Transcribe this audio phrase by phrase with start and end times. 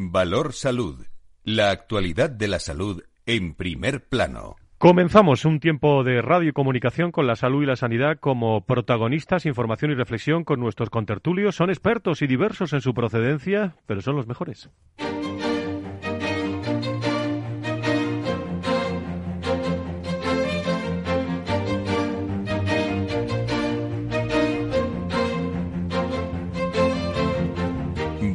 [0.00, 1.04] Valor Salud.
[1.42, 4.54] La actualidad de la salud en primer plano.
[4.78, 9.44] Comenzamos un tiempo de radio y comunicación con la salud y la sanidad como protagonistas,
[9.44, 11.56] información y reflexión con nuestros contertulios.
[11.56, 14.70] Son expertos y diversos en su procedencia, pero son los mejores.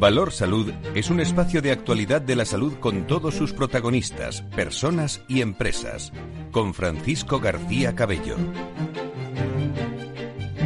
[0.04, 5.24] Valor Salud es un espacio de actualidad de la salud con todos sus protagonistas, personas
[5.28, 6.12] y empresas.
[6.50, 8.36] Con Francisco García Cabello.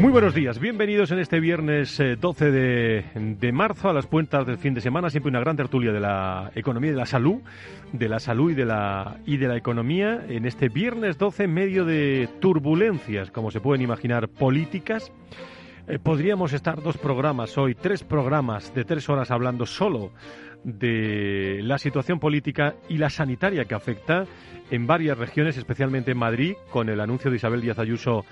[0.01, 4.59] Muy buenos días, bienvenidos en este viernes 12 de, de, marzo a las puertas del
[4.59, 7.36] fin de semana, siempre una gran tertulia de la economía y de la salud,
[7.92, 11.55] de la salud y de la, y de la economía, en este viernes 12 en
[11.55, 15.12] medio de turbulencias, como se pueden imaginar, políticas
[15.88, 20.12] eh, podríamos estar dos programas hoy, tres programas de tres horas hablando solo
[20.62, 24.25] de la situación política y la sanitaria que afecta
[24.70, 28.27] en varias regiones, especialmente en Madrid, con el anuncio de Isabel Díaz Ayuso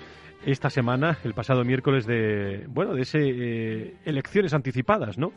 [0.45, 5.33] esta semana, el pasado miércoles, de bueno, de ese eh, elecciones anticipadas, ¿no?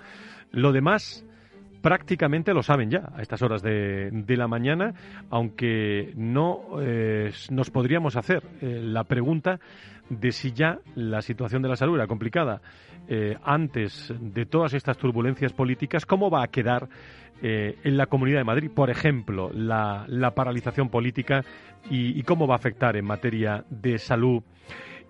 [0.51, 1.25] Lo demás
[1.81, 4.93] prácticamente lo saben ya a estas horas de, la mañana,
[5.31, 9.59] aunque no eh, nos podríamos hacer la pregunta
[10.11, 12.61] de si ya la situación de la salud era complicada
[13.09, 16.89] eh, antes de todas estas turbulencias políticas, ¿cómo va a quedar
[17.43, 21.43] eh, en la Comunidad de Madrid, por ejemplo, la, paralización política
[21.89, 24.43] y, cómo va a afectar en materia de salud?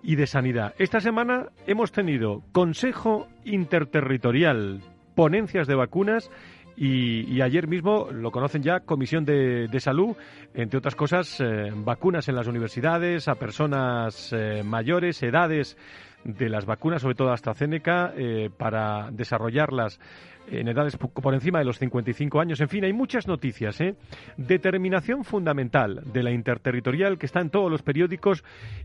[0.03, 0.73] y de sanidad.
[0.79, 4.81] Esta semana hemos tenido Consejo Interterritorial,
[5.13, 6.31] ponencias de vacunas
[6.77, 10.15] y, ayer mismo, lo conocen ya, Comisión de, Salud,
[10.53, 15.77] entre otras cosas, eh, vacunas en las universidades a personas eh, mayores, edades
[16.23, 19.99] de las vacunas, sobre todo AstraZeneca, eh, para desarrollarlas
[20.47, 22.59] en edades por encima de los 55 años.
[22.61, 23.79] En fin, hay muchas noticias.
[24.37, 28.43] Determinación fundamental de la interterritorial que está en todos los periódicos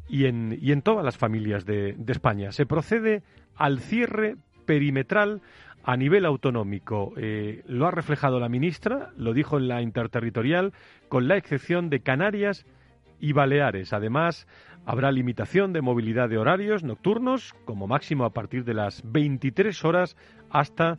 [0.08, 2.52] y en, y en todas las familias de, de España.
[2.52, 3.22] Se procede
[3.56, 4.36] al cierre
[4.66, 5.40] perimetral
[5.86, 7.12] a nivel autonómico.
[7.16, 10.72] Eh, lo ha reflejado la ministra, lo dijo en la interterritorial,
[11.08, 12.66] con la excepción de Canarias
[13.20, 13.92] y Baleares.
[13.92, 14.48] Además,
[14.84, 20.16] habrá limitación de movilidad de horarios nocturnos, como máximo a partir de las 23 horas
[20.50, 20.98] hasta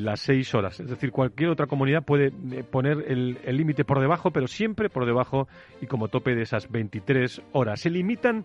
[0.00, 0.80] las seis horas.
[0.80, 5.06] Es decir, cualquier otra comunidad puede eh, poner el límite por debajo, pero siempre por
[5.06, 5.48] debajo
[5.80, 7.80] y como tope de esas 23 horas.
[7.80, 8.44] Se limitan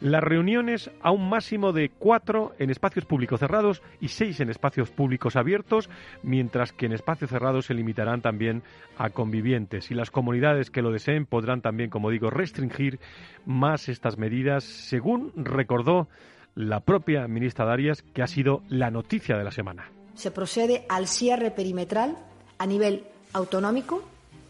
[0.00, 4.90] las reuniones a un máximo de cuatro en espacios públicos cerrados y seis en espacios
[4.90, 5.90] públicos abiertos,
[6.22, 8.62] mientras que en espacios cerrados se limitarán también
[8.98, 9.90] a convivientes.
[9.90, 12.98] Y las comunidades que lo deseen podrán también, como digo, restringir
[13.44, 16.08] más estas medidas, según recordó
[16.54, 21.06] la propia ministra Darias, que ha sido la noticia de la semana se procede al
[21.06, 22.16] cierre perimetral
[22.58, 24.02] a nivel autonómico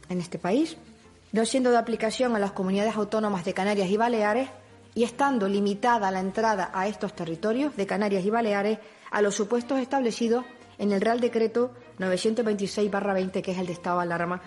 [0.09, 0.77] en este país,
[1.33, 4.49] no siendo de aplicación a las comunidades autónomas de Canarias y Baleares
[4.95, 8.79] y estando limitada la entrada a estos territorios de Canarias y Baleares
[9.11, 10.45] a los supuestos establecidos
[10.79, 14.41] en el Real Decreto 926-20, que es el de estado de alarma.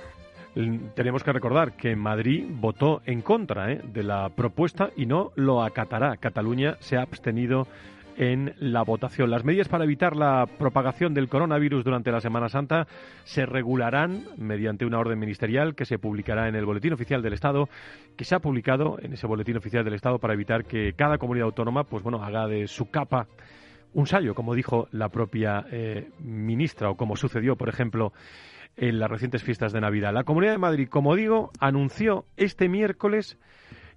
[0.96, 3.82] Tenemos que recordar que Madrid votó en contra ¿eh?
[3.84, 6.18] de la propuesta y no lo acatará.
[6.18, 7.68] Cataluña se ha abstenido
[8.20, 9.32] en la votación.
[9.32, 12.86] Las medidas para evitar la propagación del coronavirus durante la Semana Santa
[13.24, 17.70] se regularán mediante una orden ministerial que se publicará en el Boletín Oficial del Estado,
[18.18, 21.46] que se ha publicado en ese Boletín Oficial del Estado para evitar que cada comunidad
[21.46, 23.28] autónoma, pues bueno, haga de su capa
[23.94, 28.12] un sallo, como dijo la propia eh, ministra, o como sucedió, por ejemplo,
[28.76, 30.14] en las recientes fiestas de Navidad.
[30.14, 33.38] La Comunidad de Madrid, como digo, anunció este miércoles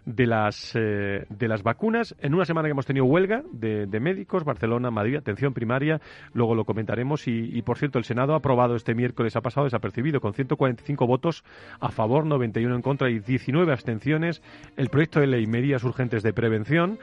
[0.07, 2.17] de las, eh, de las vacunas.
[2.19, 6.01] En una semana que hemos tenido huelga de, médicos, Barcelona, Madrid, atención primaria,
[6.33, 7.29] luego lo comentaremos.
[7.29, 11.45] Y, por cierto, el Senado ha aprobado este miércoles, ha pasado desapercibido, con 145 votos
[11.79, 14.43] a favor, 91 en contra y 19 abstenciones,
[14.79, 16.99] el proyecto de ley Medidas Urgentes de Prevención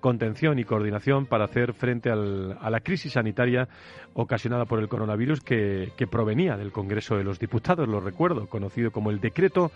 [0.00, 3.68] contención y coordinación para hacer frente a la crisis sanitaria
[4.12, 9.10] ocasionada por el coronavirus que, provenía del Congreso de los Diputados, lo recuerdo, conocido como
[9.10, 9.72] el decreto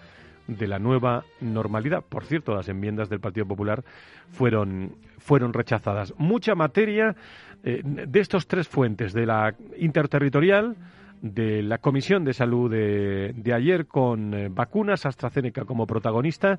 [0.46, 2.04] de la nueva normalidad.
[2.06, 3.82] Por cierto, las enmiendas del Partido Popular
[4.30, 6.14] fueron, fueron rechazadas.
[6.16, 7.16] Mucha materia
[7.64, 10.76] eh, de estos tres fuentes, de la interterritorial,
[11.22, 16.58] de la Comisión de Salud de, ayer con eh, vacunas AstraZeneca como protagonista.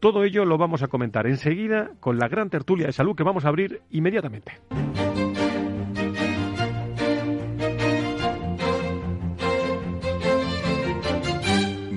[0.00, 3.44] Todo ello lo vamos a comentar enseguida con la gran tertulia de salud que vamos
[3.44, 4.60] a abrir inmediatamente.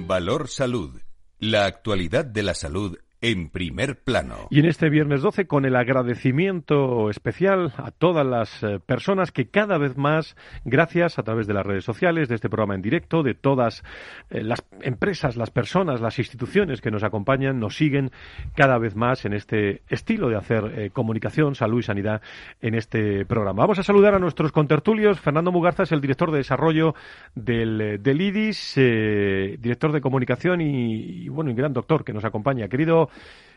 [0.07, 1.01] Valor Salud.
[1.39, 4.47] La actualidad de la salud en primer plano.
[4.51, 9.49] Y en este viernes 12 con el agradecimiento especial a todas las eh, personas que
[9.49, 10.35] cada vez más,
[10.65, 13.83] gracias a través de las redes sociales, de este programa en directo, de todas
[14.29, 18.11] eh, las empresas, las personas, las instituciones que nos acompañan, nos siguen
[18.55, 22.21] cada vez más en este estilo de hacer eh, comunicación, salud y sanidad
[22.61, 23.63] en este programa.
[23.63, 25.19] Vamos a saludar a nuestros contertulios.
[25.19, 26.93] Fernando Mugarza es el director de desarrollo
[27.33, 32.67] del, del IDIS, director de comunicación y, y, bueno, y gran doctor que nos acompaña.
[32.67, 33.06] Querido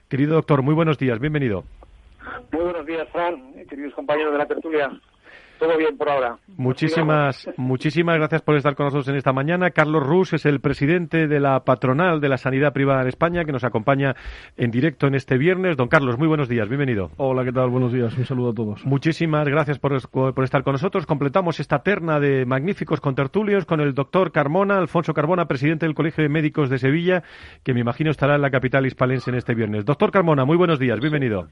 [0.08, 1.64] Querido, doctor, muy buenos días, bienvenido.
[2.52, 4.90] Muy buenos días, Fran, queridos compañeros de la tertulia.
[5.60, 6.38] Todo bien por ahora.
[6.56, 9.72] Muchísimas, muchísimas gracias por estar con nosotros en esta mañana.
[9.72, 13.52] Carlos Rus es el presidente de la patronal de la sanidad privada en España, que
[13.52, 14.16] nos acompaña
[14.56, 15.76] en directo en este viernes.
[15.76, 17.10] Don Carlos, muy buenos días, bienvenido.
[17.18, 17.68] Hola, ¿qué tal?
[17.68, 18.86] Buenos días, un saludo a todos.
[18.86, 19.92] Muchísimas gracias por,
[20.42, 21.04] estar con nosotros.
[21.04, 26.22] Completamos esta terna de magníficos contertulios con el doctor Carmona, Alfonso Carmona, presidente del Colegio
[26.22, 27.22] de Médicos de Sevilla,
[27.62, 29.84] que me imagino estará en la capital hispalense en este viernes.
[29.84, 31.48] Doctor Carmona, muy buenos días, bienvenido.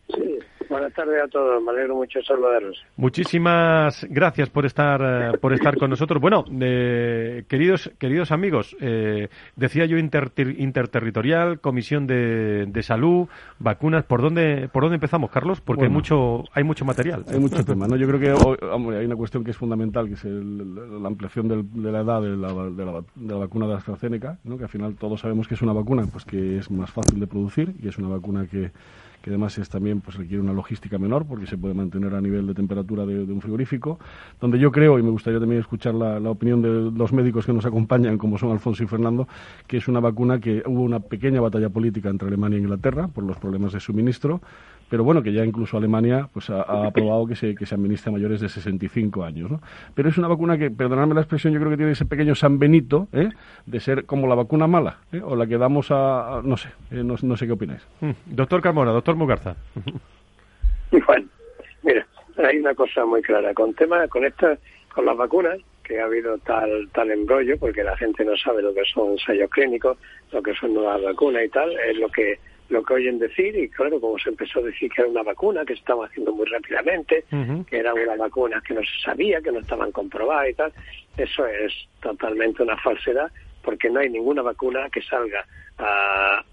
[0.68, 2.84] Buenas tardes a todos, me alegro mucho de saludaros.
[2.96, 6.20] Muchísimas gracias por estar eh, por estar con nosotros.
[6.20, 13.28] Bueno, eh, queridos queridos amigos, eh, decía yo interterritorial, comisión de, salud,
[13.58, 14.04] vacunas.
[14.04, 15.62] ¿Por dónde por dónde empezamos, Carlos?
[15.62, 17.24] Porque hay mucho hay mucho material.
[17.28, 17.96] Hay mucho tema, ¿no?
[17.96, 18.58] Yo creo que
[18.94, 22.48] hay una cuestión que es fundamental, que es la ampliación de la edad de la,
[22.52, 24.58] de, la, de la, vacuna de AstraZeneca, ¿no?
[24.58, 27.26] Que al final todos sabemos que es una vacuna, pues que es más fácil de
[27.26, 28.70] producir y es una vacuna que
[29.28, 32.46] que además es también pues requiere una logística menor porque se puede mantener a nivel
[32.46, 33.98] de temperatura de, un frigorífico,
[34.40, 37.52] donde yo creo, y me gustaría también escuchar la, la, opinión de los médicos que
[37.52, 39.28] nos acompañan, como son Alfonso y Fernando,
[39.66, 43.24] que es una vacuna que hubo una pequeña batalla política entre Alemania e Inglaterra por
[43.24, 44.40] los problemas de suministro,
[44.88, 48.12] pero bueno, que ya incluso Alemania pues ha, aprobado que se, que se administre a
[48.12, 49.50] mayores de 65 años.
[49.50, 49.60] ¿no?
[49.94, 52.58] Pero es una vacuna que, perdonadme la expresión, yo creo que tiene ese pequeño San
[52.58, 53.28] Benito ¿eh?
[53.66, 55.20] de ser como la vacuna mala, ¿eh?
[55.22, 57.86] o la que damos a, no sé, eh, no, sé qué opináis.
[58.00, 58.10] Mm.
[58.26, 59.56] Doctor Carmona, doctor Mugarza.
[60.90, 61.26] Bueno,
[61.82, 62.06] mira,
[62.38, 63.52] hay una cosa muy clara.
[63.52, 64.56] Con tema, con esta,
[64.94, 68.72] con las vacunas, que ha habido tal tal embrollo, porque la gente no sabe lo
[68.72, 69.98] que son ensayos clínicos,
[70.32, 73.68] lo que son nuevas vacunas y tal, es lo que lo que oyen decir y
[73.68, 76.46] claro, como se empezó a decir que era una vacuna que se estaba haciendo muy
[76.46, 77.24] rápidamente,
[77.68, 80.72] que era una vacuna que no se sabía, que no estaban comprobadas y tal,
[81.16, 83.30] eso es totalmente una falsedad
[83.62, 85.44] porque no hay ninguna vacuna que salga
[85.78, 86.44] a,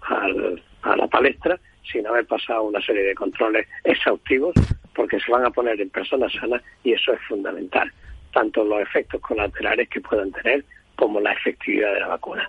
[0.82, 1.58] a la palestra
[1.90, 4.54] sin haber pasado una serie de controles exhaustivos
[4.94, 7.92] porque se van a poner en personas sanas y eso es fundamental,
[8.32, 10.64] tanto los efectos colaterales que puedan tener
[10.96, 12.48] como la efectividad de la vacuna.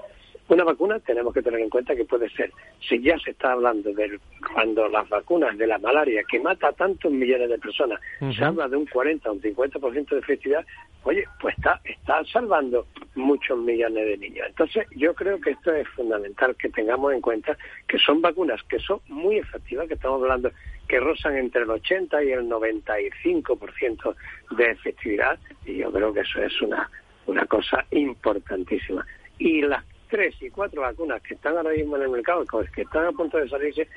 [0.50, 2.52] Una vacuna tenemos que tener en cuenta que puede ser,
[2.88, 4.18] si ya se está hablando de
[4.54, 8.70] cuando las vacunas de la malaria, que mata a tantos millones de personas, se habla
[8.70, 10.66] de un 40 o un 50% de efectividad,
[11.04, 14.46] oye, pues está, está salvando muchos millones de niños.
[14.48, 18.80] Entonces, yo creo que esto es fundamental que tengamos en cuenta que son vacunas que
[18.80, 20.52] son muy efectivas, que estamos hablando
[20.88, 24.16] que rozan entre el 80 y el 95%
[24.52, 26.90] de efectividad, y yo creo que eso es una,
[27.26, 29.06] una cosa importantísima.
[29.40, 33.06] Y las tres y cuatro vacunas que están ahora mismo en el mercado, que están
[33.06, 33.88] a punto de salirse,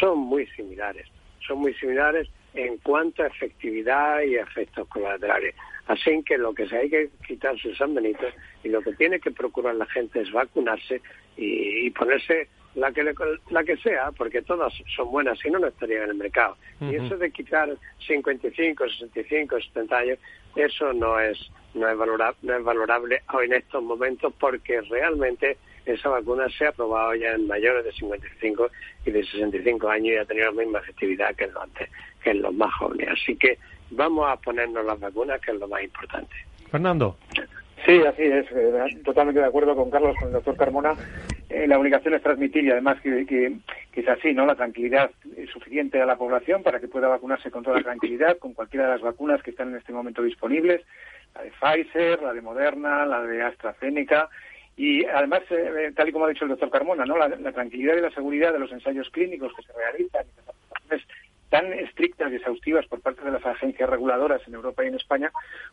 [0.00, 1.06] son muy similares.
[1.46, 5.54] Son muy similares en cuanto a efectividad y efectos colaterales.
[5.86, 8.26] Así que lo que se hay que quitarse San Benito
[8.62, 11.00] y lo que tiene que procurar la gente es vacunarse
[11.36, 13.02] y, ponerse la que
[13.50, 16.56] la que sea, porque todas son buenas, si no, no estarían en el mercado.
[16.80, 17.68] Y eso de quitar
[18.06, 20.18] 55, 65, 70 años,
[20.56, 26.08] eso no es no es valorable, no es valorable en estos momentos porque realmente esa
[26.08, 28.70] vacuna se ha probado ya en mayores de 55
[29.06, 31.64] y de 65 años y ha tenido la misma efectividad que en los,
[32.22, 33.08] que en los más jóvenes.
[33.10, 33.58] Así que
[33.90, 36.34] vamos a ponernos las vacunas, que es lo más importante.
[36.70, 37.16] Fernando.
[37.86, 38.46] Sí, así es.
[38.52, 40.94] Eh, totalmente de acuerdo con Carlos, con el doctor Carmona.
[41.50, 44.46] Eh, la obligación es transmitir y además que, que, es así, ¿no?
[44.46, 45.10] La tranquilidad
[45.52, 49.02] suficiente a la población para que pueda vacunarse con toda tranquilidad, con cualquiera de las
[49.02, 50.80] vacunas que están en este momento disponibles,
[51.34, 54.30] la de Pfizer, la de Moderna, la de AstraZeneca
[54.76, 57.18] y además, eh, tal y como ha dicho el doctor Carmona, ¿no?
[57.18, 61.06] La, tranquilidad y la seguridad de los ensayos clínicos que se realizan y las aplicaciones
[61.50, 65.30] tan estrictas y exhaustivas por parte de las agencias reguladoras en Europa y en España,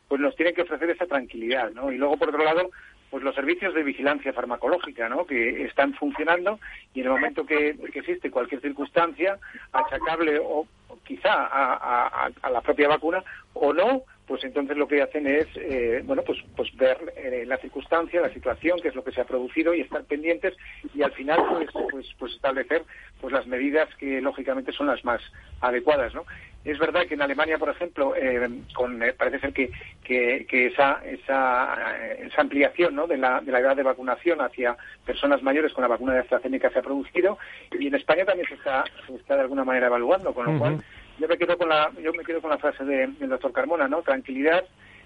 [0.07, 1.91] pues nos tienen que ofrecer esa tranquilidad, ¿no?
[1.91, 2.72] Y luego, por otro lado,
[3.10, 5.25] pues los servicios de vigilancia farmacológica, ¿no?
[5.25, 6.60] Que están funcionando
[6.93, 9.38] y en el momento que, existe cualquier circunstancia
[9.72, 10.67] achacable o,
[11.05, 16.22] quizá a, la propia vacuna o no, pues entonces lo que hacen es, eh, bueno,
[16.22, 19.74] pues, pues ver eh, la circunstancia, la situación, qué es lo que se ha producido
[19.74, 20.53] y estar pendientes
[20.93, 22.84] y al final pues, pues, pues establecer
[23.22, 25.22] pues las medidas que lógicamente son las más
[25.62, 26.25] adecuadas, ¿no?
[26.65, 29.72] Es verdad que en Alemania, por ejemplo, eh, con, parece ser que,
[30.03, 33.07] que, esa, esa, esa, ampliación ¿no?
[33.07, 36.69] de, la, de la edad de vacunación hacia personas mayores con la vacuna de AstraZeneca
[36.69, 37.38] se ha producido
[37.79, 40.84] y en España también se está, se está de alguna manera evaluando, con lo cual
[41.19, 44.01] yo me quedo con la, yo me quedo con la frase del doctor Carmona, ¿no?
[44.01, 44.63] Tranquilidad,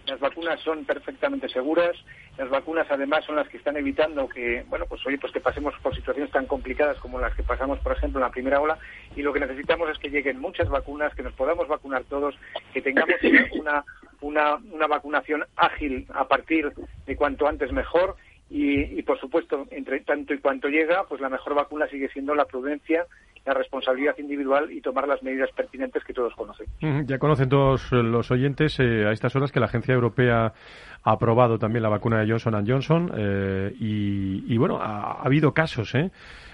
[0.08, 1.96] las vacunas son perfectamente seguras,
[2.38, 5.74] las vacunas además son las que están evitando que, bueno, pues oye, pues que pasemos
[5.82, 8.77] por situaciones tan complicadas como las que pasamos, por ejemplo, en la primera ola,
[9.15, 12.36] y lo que necesitamos es que lleguen muchas vacunas, que nos podamos vacunar todos,
[12.74, 13.15] que tengamos
[13.60, 13.84] una,
[14.22, 16.74] una, una vacunación ágil a partir
[17.06, 18.15] de cuanto antes mejor,
[18.51, 22.36] y, y por supuesto, entre tanto y cuanto llega, pues la mejor vacuna sigue siendo
[22.36, 23.05] la prudencia
[23.46, 26.67] la responsabilidad individual y tomar las medidas pertinentes que todos conocen.
[27.08, 30.53] Ya conocen todos los oyentes eh, a estas horas que la Agencia Europea
[31.03, 36.12] ha aprobado también la vacuna de Johnson Johnson eh, y, bueno, ha, habido casos, ¿eh?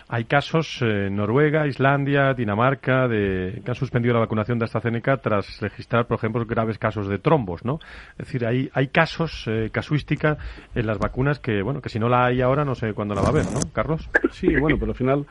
[0.09, 5.59] Hay casos en Noruega, Islandia, Dinamarca, de, que han suspendido la vacunación de AstraZeneca tras
[5.59, 7.79] registrar, por ejemplo, graves casos de trombos, ¿no?
[8.11, 10.37] Es decir, hay, hay casos, eh, casuística
[10.73, 13.21] en las vacunas que, bueno, que si no la hay ahora no sé cuándo la
[13.21, 14.09] va a haber, ¿no, Carlos?
[14.31, 15.25] Sí, bueno, pero al final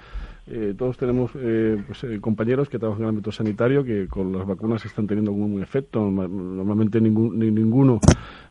[0.48, 4.32] eh, todos tenemos eh, pues, eh, compañeros que trabajan en el ámbito sanitario que con
[4.32, 6.08] las vacunas están teniendo algún efecto.
[6.08, 7.98] Normalmente ningún, ninguno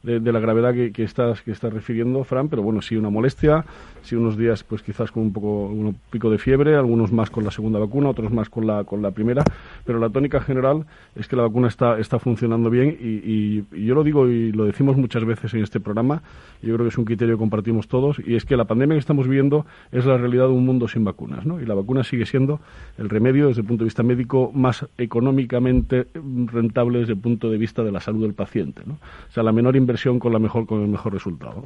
[0.06, 3.66] de, la gravedad que, que, estás, que estás refiriendo, Fran, pero bueno, sí una molestia,
[4.04, 7.44] sí unos días pues quizás con un poco un pico de fiebre, algunos más con
[7.44, 9.44] la segunda vacuna, otros más con la, con la primera,
[9.84, 10.86] pero la tónica general
[11.16, 14.66] es que la vacuna está, está funcionando bien y, y, yo lo digo y lo
[14.66, 16.22] decimos muchas veces en este programa,
[16.62, 19.00] yo creo que es un criterio que compartimos todos, y es que la pandemia que
[19.00, 21.60] estamos viviendo es la realidad de un mundo sin vacunas, ¿no?
[21.60, 22.60] Y la vacuna sigue siendo
[22.98, 26.08] el remedio desde el punto de vista médico más económicamente
[26.46, 28.94] rentable desde el punto de vista de la salud del paciente, ¿no?
[28.94, 31.64] O sea, la menor inversión con la mejor con el mejor resultado.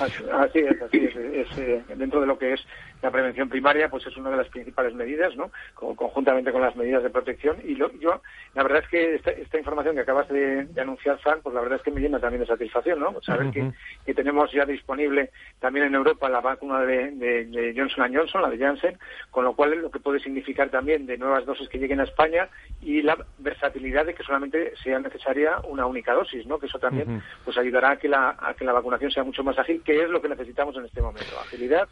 [0.00, 1.58] Así es, así es.
[1.58, 2.60] Eh, dentro de lo que es
[3.02, 5.50] la prevención primaria, pues es una de las principales medidas, ¿no?
[5.74, 7.58] conjuntamente con las medidas de protección.
[7.64, 8.22] Y yo,
[8.54, 11.82] la verdad es que esta, información que acabas de, anunciar, Frank, pues la verdad es
[11.82, 13.20] que me llena también de satisfacción, ¿no?
[13.22, 18.50] Saber que, tenemos ya disponible también en Europa la vacuna de, de, Johnson Johnson, la
[18.50, 18.98] de Janssen,
[19.30, 22.48] con lo cual lo que puede significar también de nuevas dosis que lleguen a España
[22.82, 26.58] y la versatilidad de que solamente sea necesaria una única dosis, ¿no?
[26.58, 29.58] Que eso también pues ayudará a que la, a que la vacunación sea mucho más
[29.58, 31.88] ágil, que es lo que necesitamos en este momento, agilidad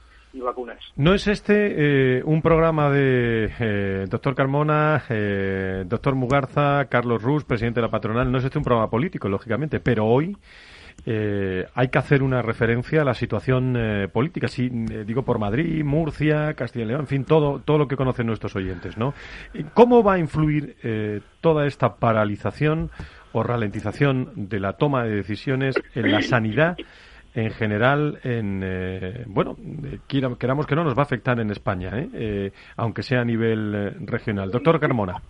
[0.97, 7.45] ¿No es este eh, un programa de eh, doctor Carmona, eh, doctor Mugarza, Carlos Rus,
[7.45, 8.31] presidente de la patronal?
[8.31, 10.37] No es este un programa político, lógicamente, pero hoy
[11.07, 16.87] hay que hacer una referencia a la situación política, sí, digo por Madrid, Murcia, Castilla
[16.87, 19.13] y León, en fin, todo, todo lo que conocen nuestros oyentes, ¿no?
[19.75, 20.75] ¿Cómo va a influir
[21.43, 22.91] toda esta paralización
[23.33, 26.79] o ralentización de la toma de decisiones en la sanidad
[27.37, 29.57] en general, en eh, bueno,
[30.09, 32.09] queramos que no, nos va a afectar en España, ¿eh?
[32.15, 34.51] Eh, aunque sea a nivel regional.
[34.51, 35.21] Doctor Carmona.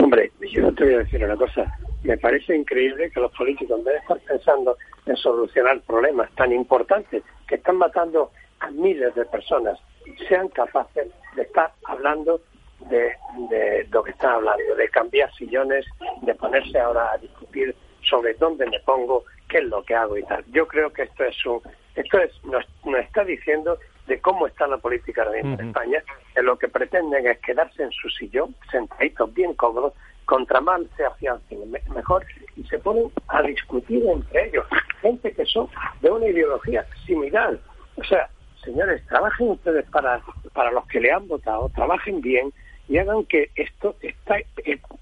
[0.00, 1.78] Hombre, yo te voy a decir una cosa.
[2.02, 6.52] Me parece increíble que los políticos, en vez de estar pensando en solucionar problemas tan
[6.52, 9.78] importantes que están matando a miles de personas,
[10.28, 11.06] sean capaces
[11.36, 12.40] de estar hablando
[12.90, 13.12] de,
[13.48, 15.86] de lo que están hablando, de cambiar sillones,
[16.22, 20.22] de ponerse ahora a discutir sobre dónde me pongo, qué es lo que hago y
[20.22, 20.44] tal.
[20.52, 21.60] Yo creo que esto es un,
[21.96, 22.64] esto es, nos,
[22.98, 26.02] está diciendo de cómo está la política en España,
[26.34, 29.92] que lo que pretenden es quedarse en su sillón, sentaditos bien cómodos,
[30.24, 31.58] contra mal se afiancen
[31.94, 32.24] mejor
[32.56, 34.64] y se ponen a discutir entre ellos.
[35.00, 35.68] Gente que son
[36.00, 37.58] de una ideología similar.
[37.96, 38.28] O sea,
[38.64, 40.20] señores, trabajen ustedes para,
[40.54, 42.52] para los que le han votado, trabajen bien
[42.88, 44.36] y hagan que esto, esta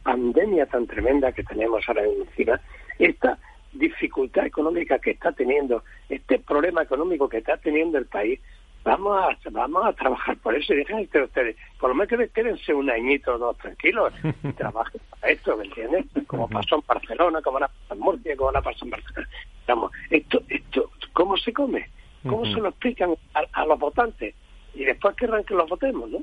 [0.03, 2.61] pandemia tan tremenda que tenemos ahora encima,
[2.99, 3.39] esta
[3.73, 8.41] dificultad económica que está teniendo, este problema económico que está teniendo el país,
[8.85, 12.73] vamos a, vamos a trabajar por eso y dejen que ustedes, por lo menos quédense
[12.73, 16.07] un añito o dos tranquilos y trabajen para esto, ¿me entiendes?
[16.27, 19.29] Como pasó en Barcelona, como la pasó en Murcia, como la pasó en Barcelona.
[19.67, 21.89] Vamos, esto, esto, ¿cómo se come?
[22.27, 24.35] ¿Cómo se lo explican a, los votantes?
[24.75, 26.19] y después querrán que los votemos, ¿no?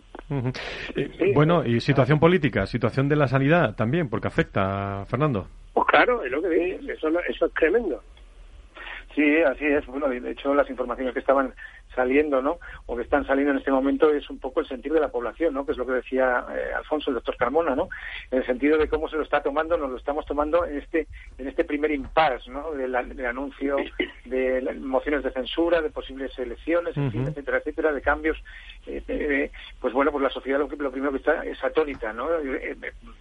[0.95, 5.47] Eh, bueno, y situación política, situación de la sanidad también, porque afecta, Fernando.
[5.95, 8.03] Claro, es lo que digo, eso, eso es tremendo.
[9.15, 9.85] Sí, así es.
[9.85, 11.53] Bueno, de hecho, las informaciones que estaban
[11.95, 12.59] saliendo, ¿no?
[12.85, 15.53] O que están saliendo en este momento es un poco el sentido de la población,
[15.53, 15.65] ¿no?
[15.65, 17.87] Que es lo que decía eh, Alfonso, el doctor Carmona, ¿no?
[18.29, 21.07] En el sentido de cómo se lo está tomando, nos lo estamos tomando en este
[21.37, 22.71] en este primer impasse, ¿no?
[22.71, 23.77] Del, anuncio
[24.25, 28.37] de mociones de censura, de posibles elecciones, etcétera, etcétera, de cambios.
[28.87, 32.27] Eh, pues bueno, pues la sociedad lo, lo, primero que está es atónita, ¿no?
[32.39, 32.75] Eh,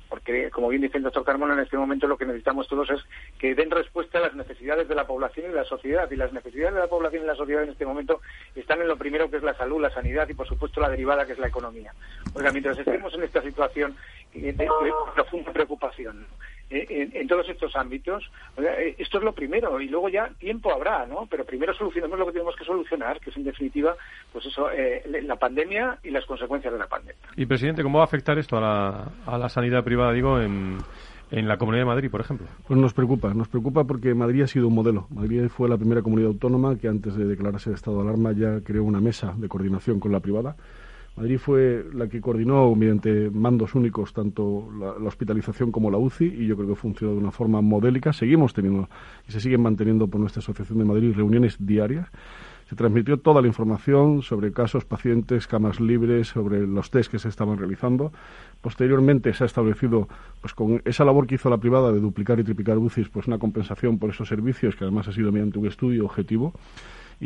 [0.08, 3.00] porque, como bien dice el doctor Carmona, en este momento lo que necesitamos todos es
[3.38, 5.83] que den respuesta a las necesidades de la población y de la sociedad.
[5.84, 8.20] Y las necesidades de la población y la sociedad en este momento
[8.54, 11.26] están en lo primero que es la salud, la sanidad y por supuesto la derivada
[11.26, 11.92] que es la economía.
[12.32, 13.94] Oiga, mientras estemos en esta situación
[14.32, 14.68] de,
[15.14, 16.26] profunda preocupación
[16.70, 21.04] eh, en, todos estos ámbitos, eh, esto es lo primero y luego ya tiempo habrá,
[21.04, 21.26] ¿no?
[21.30, 23.94] Pero primero solucionemos lo que tenemos que solucionar, que es en definitiva,
[24.32, 27.22] pues eso, eh, la pandemia y las consecuencias de la pandemia.
[27.36, 30.78] Y presidente, ¿cómo va a afectar esto a la, a la sanidad privada, digo, en
[31.34, 32.46] en la Comunidad de Madrid, por ejemplo?
[32.66, 35.08] Pues nos preocupa, nos preocupa porque Madrid ha sido un modelo.
[35.10, 38.60] Madrid fue la primera comunidad autónoma que antes de declararse el estado de alarma ya
[38.60, 40.56] creó una mesa de coordinación con la privada.
[41.16, 46.46] Madrid fue la que coordinó mediante mandos únicos tanto la, hospitalización como la UCI y
[46.46, 48.12] yo creo que funcionó de una forma modélica.
[48.12, 48.88] Seguimos teniendo
[49.28, 52.08] y se siguen manteniendo por nuestra Asociación de Madrid reuniones diarias
[52.74, 57.58] transmitió toda la información sobre casos, pacientes, camas libres, sobre los test que se estaban
[57.58, 58.12] realizando.
[58.60, 60.08] Posteriormente se ha establecido,
[60.40, 63.38] pues con esa labor que hizo la privada de duplicar y triplicar UCIs, pues una
[63.38, 66.52] compensación por esos servicios, que además ha sido mediante un estudio objetivo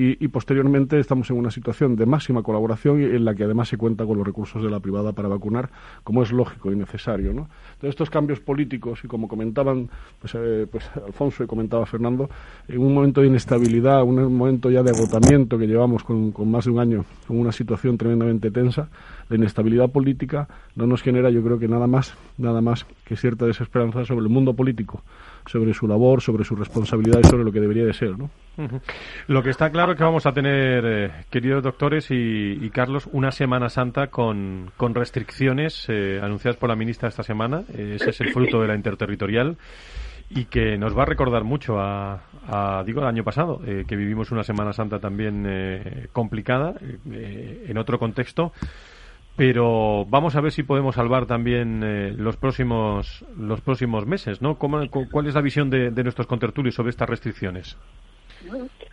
[0.01, 4.07] y, posteriormente estamos en una situación de máxima colaboración en la que además se cuenta
[4.07, 5.71] con los recursos de la privada para vacunar,
[6.05, 7.33] como es lógico y necesario.
[7.33, 7.49] ¿no?
[7.73, 12.31] Entonces, estos cambios políticos, y como comentaban pues, eh, pues, Alfonso y comentaba Fernando,
[12.69, 16.67] en un momento de inestabilidad, un momento ya de agotamiento que llevamos con, con más
[16.67, 18.89] de un año, con una situación tremendamente tensa,
[19.29, 23.47] la inestabilidad política no nos genera, yo creo que nada más, nada más que cierta
[23.47, 25.03] desesperanza sobre el mundo político,
[25.49, 28.31] sobre su labor, sobre su responsabilidad y sobre lo que debería de ser, ¿no?
[29.29, 33.31] Lo que está claro es que vamos a tener, eh, queridos doctores y, Carlos, una
[33.31, 37.63] Semana Santa con, con restricciones eh, anunciadas por la ministra esta semana.
[37.73, 39.57] ese es el fruto de la interterritorial
[40.31, 42.21] y que nos va a recordar mucho a,
[42.85, 46.75] digo, el año pasado, eh, que vivimos una Semana Santa también complicada,
[47.11, 48.53] en otro contexto
[49.39, 54.59] pero vamos a ver si podemos salvar también eh, los próximos los próximos meses, ¿no?
[54.59, 57.79] ¿Cuál es la visión de, de nuestros contertulios sobre estas restricciones?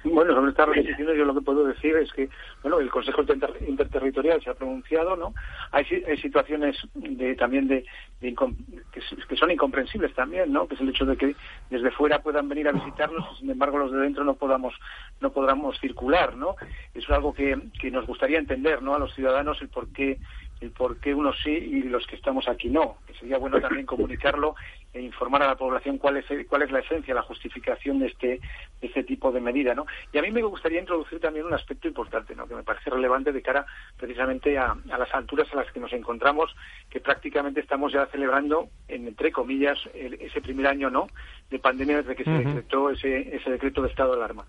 [0.03, 2.29] Bueno, sobre estas yo lo que puedo decir es que,
[2.61, 3.23] bueno, el Consejo
[3.67, 5.33] Interterritorial se ha pronunciado, ¿no?
[5.71, 5.85] Hay,
[6.21, 7.85] situaciones de, también de,
[8.21, 10.67] que, son incomprensibles también, ¿no?
[10.67, 11.35] Que es el hecho de que
[11.69, 14.73] desde fuera puedan venir a visitarnos y sin embargo los de dentro no podamos
[15.21, 16.55] no podamos circular, ¿no?
[16.93, 18.95] Eso es algo que, que nos gustaría entender, ¿no?
[18.95, 20.19] A los ciudadanos el por qué
[20.61, 22.97] el por qué unos sí y los que estamos aquí no.
[23.05, 24.55] Que sería bueno también comunicarlo
[24.95, 28.39] e informar a la población cuál es, cuál es la esencia, la justificación de este,
[28.79, 29.75] de este tipo de medida.
[29.75, 29.85] ¿no?
[30.13, 32.47] Y a mí me gustaría introducir también un aspecto importante ¿no?
[32.47, 33.65] que me parece relevante de cara
[33.97, 36.55] precisamente a, a las alturas a las que nos encontramos,
[36.89, 41.07] que prácticamente estamos ya celebrando, entre comillas, ese primer año no
[41.49, 44.45] de pandemia desde que se decretó ese, ese decreto de estado de alarma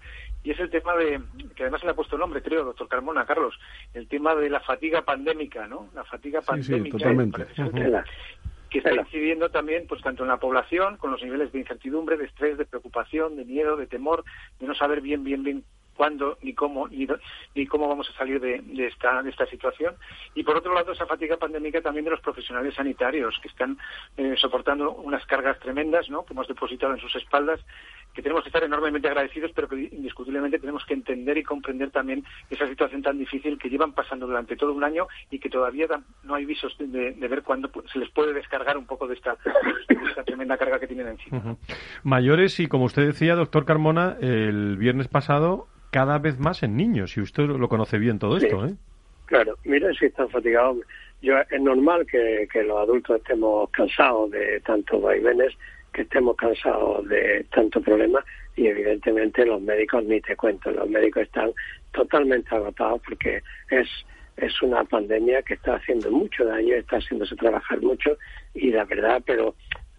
[0.46, 1.20] y es el tema de,
[1.56, 3.58] que además le ha puesto nombre, creo, doctor Carmona, Carlos,
[3.94, 5.88] el tema de la fatiga pandémica, ¿no?
[5.92, 6.98] La fatiga pandémica.
[8.70, 12.26] Que está incidiendo también, pues tanto en la población, con los niveles de incertidumbre, de
[12.26, 14.24] estrés, de preocupación, de miedo, de temor,
[14.60, 15.64] de no saber bien, bien, bien
[15.96, 17.08] cuándo ni cómo ni,
[17.54, 19.96] ni cómo vamos a salir de, esta, de esta situación.
[20.34, 23.78] Y por otro lado, esa fatiga pandémica también de los profesionales sanitarios que están
[24.16, 26.24] eh, soportando unas cargas tremendas ¿no?
[26.24, 27.60] que hemos depositado en sus espaldas,
[28.16, 32.24] que tenemos que estar enormemente agradecidos, pero que indiscutiblemente tenemos que entender y comprender también
[32.48, 35.86] esa situación tan difícil que llevan pasando durante todo un año y que todavía
[36.24, 39.36] no hay visos de, ver cuándo se les puede descargar un poco de esta,
[40.24, 41.56] tremenda carga que tienen encima.
[42.04, 47.18] Mayores y, como usted decía, doctor Carmona, el viernes pasado cada vez más en niños,
[47.18, 48.74] y usted lo conoce bien todo esto, ¿eh?
[49.26, 50.78] Claro, mira si están fatigados.
[51.20, 55.52] yo es normal que, que los adultos estemos cansados de tantos vaivenes,
[55.96, 58.22] que estemos cansados de tantos problemas
[58.54, 61.52] y evidentemente los médicos ni te cuento, los médicos están
[61.92, 63.88] totalmente agotados porque es
[64.36, 68.18] es una pandemia que está haciendo mucho daño, está haciéndose trabajar mucho
[68.52, 69.54] y la verdad, pero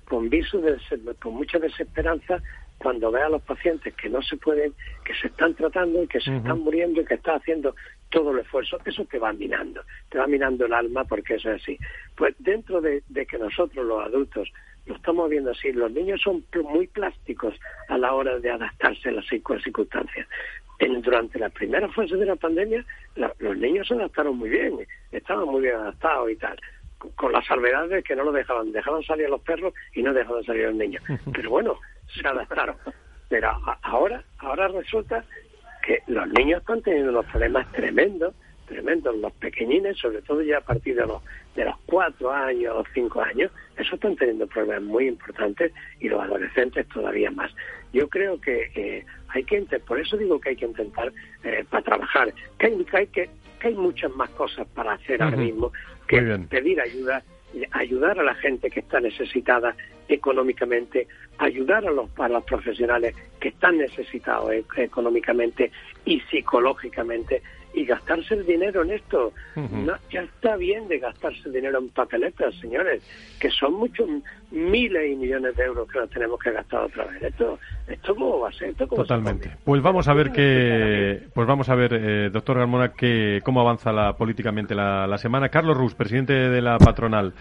[0.06, 0.78] con viso de,
[1.20, 2.40] con mucha desesperanza
[2.78, 6.22] cuando ve a los pacientes que no se pueden, que se están tratando y que
[6.22, 7.76] se están muriendo y que está haciendo
[8.10, 11.62] todo el esfuerzo, eso te va minando, te va minando el alma porque eso es
[11.62, 11.78] así.
[12.16, 14.52] Pues dentro de, que nosotros los adultos
[14.88, 17.54] lo estamos viendo así, los niños son muy plásticos
[17.90, 20.28] a la hora de adaptarse a las circunstancias.
[20.80, 24.80] En, durante la primera fase de la pandemia, los niños se adaptaron muy bien,
[25.12, 26.58] estaban muy bien adaptados y tal
[27.16, 30.44] con las salvedades que no lo dejaban, dejaban salir a los perros y no dejaban
[30.44, 31.04] salir a los niños.
[31.34, 32.76] Pero bueno, se adaptaron.
[33.30, 33.52] Pero
[33.84, 35.24] ahora, ahora resulta
[35.86, 38.34] que los niños están teniendo unos problemas tremendos,
[38.68, 41.22] tremendos, los pequeñines, sobre todo ya a partir de los
[41.56, 46.22] de los cuatro años o cinco años, eso están teniendo problemas muy importantes y los
[46.22, 47.52] adolescentes todavía más.
[47.92, 51.12] Yo creo que eh, hay que, por eso digo que hay que intentar
[51.44, 53.08] eh, para trabajar, que hay, que,
[53.60, 55.72] que, hay muchas más cosas para hacer ahora mismo
[56.08, 57.24] que pedir ayuda,
[57.72, 59.76] ayudar a la gente que está necesitada
[60.08, 61.08] económicamente,
[61.40, 65.72] ayudar a los, a los profesionales que están necesitados e, económicamente
[66.06, 67.42] y psicológicamente
[67.78, 69.32] y gastarse el dinero en esto.
[69.56, 73.04] no, ya está bien de gastarse dinero en papeletas, señores,
[73.40, 74.10] que son muchos
[74.50, 77.22] miles y millones de euros que nos tenemos que gastar otra vez.
[77.22, 79.52] Esto, esto cómo va a ser, Totalmente.
[79.64, 83.92] Pues vamos a ver que, pues vamos a ver, eh, doctor Garmona, que cómo avanza
[83.92, 85.50] la, políticamente la, la semana.
[85.50, 87.34] Carlos Rus, presidente de la patronal.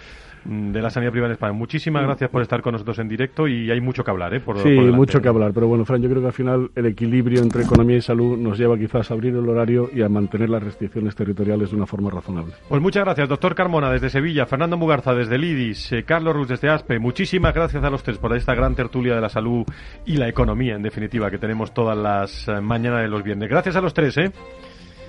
[0.48, 1.52] De la sanidad privada en España.
[1.52, 2.06] Muchísimas mm.
[2.06, 4.42] gracias por estar con nosotros en directo y hay mucho que hablar, ¿eh?
[4.62, 5.52] sí, mucho que hablar.
[5.52, 8.58] Pero bueno, Fran, yo creo que al final el equilibrio entre economía y salud nos
[8.58, 12.10] lleva quizás a abrir el horario y a mantener las restricciones territoriales de una forma
[12.10, 12.52] razonable.
[12.68, 16.68] Pues muchas gracias, doctor Carmona desde Sevilla, Fernando Mugarza desde Lidis, eh, Carlos Ruz desde
[16.68, 16.98] Aspe.
[16.98, 19.64] Muchísimas gracias a los tres por esta gran tertulia de la salud
[20.04, 23.48] y la economía, en definitiva, que tenemos todas las eh, mañanas de los viernes.
[23.48, 24.32] Gracias a los tres, ¿eh?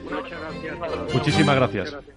[0.04, 1.13] Muchas gracias.
[1.13, 2.17] Muchísimas gracias.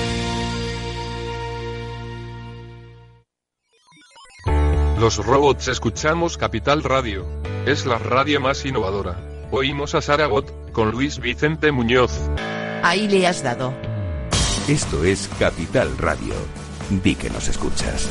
[5.01, 7.25] Los robots escuchamos Capital Radio.
[7.65, 9.17] Es la radio más innovadora.
[9.49, 12.11] Oímos a Saragot, con Luis Vicente Muñoz.
[12.83, 13.73] Ahí le has dado.
[14.67, 16.35] Esto es Capital Radio.
[16.91, 18.07] Di que nos escuchas.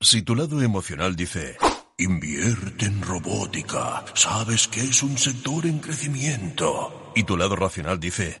[0.00, 1.58] Si tu lado emocional dice,
[1.98, 7.12] invierte en robótica, sabes que es un sector en crecimiento.
[7.14, 8.40] Y tu lado racional dice,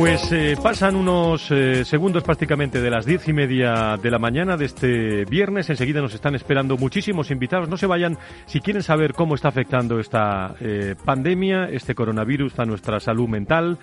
[0.00, 4.56] Pues eh, pasan unos eh, segundos prácticamente de las diez y media de la mañana
[4.56, 5.68] de este viernes.
[5.68, 7.68] Enseguida nos están esperando muchísimos invitados.
[7.68, 12.64] No se vayan si quieren saber cómo está afectando esta eh, pandemia, este coronavirus a
[12.64, 13.76] nuestra salud mental.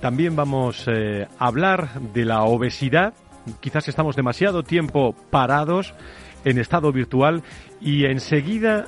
[0.00, 3.12] también vamos a hablar de la obesidad.
[3.60, 5.92] Quizás estamos demasiado tiempo parados
[6.42, 7.42] en estado virtual
[7.82, 8.86] y enseguida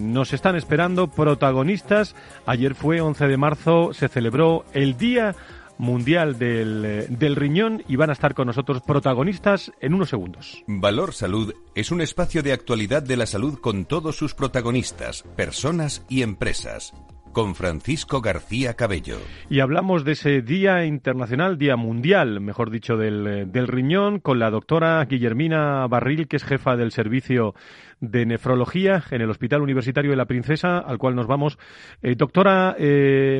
[0.00, 2.16] nos están esperando protagonistas.
[2.44, 5.36] Ayer fue 11 de marzo, se celebró el Día
[5.78, 10.62] Mundial del, eh, del Riñón y van a estar con nosotros protagonistas en unos segundos.
[10.66, 16.04] Valor Salud es un espacio de actualidad de la salud con todos sus protagonistas, personas
[16.08, 16.92] y empresas
[17.32, 19.16] con Francisco García Cabello.
[19.48, 24.38] Y hablamos de ese Día Internacional, Día Mundial, mejor dicho, del, eh, del, riñón, con
[24.38, 27.54] la doctora Guillermina Barril, que es jefa del servicio
[28.00, 31.58] de nefrología en el Hospital Universitario de la Princesa, al cual nos vamos.
[32.02, 32.76] Eh, doctora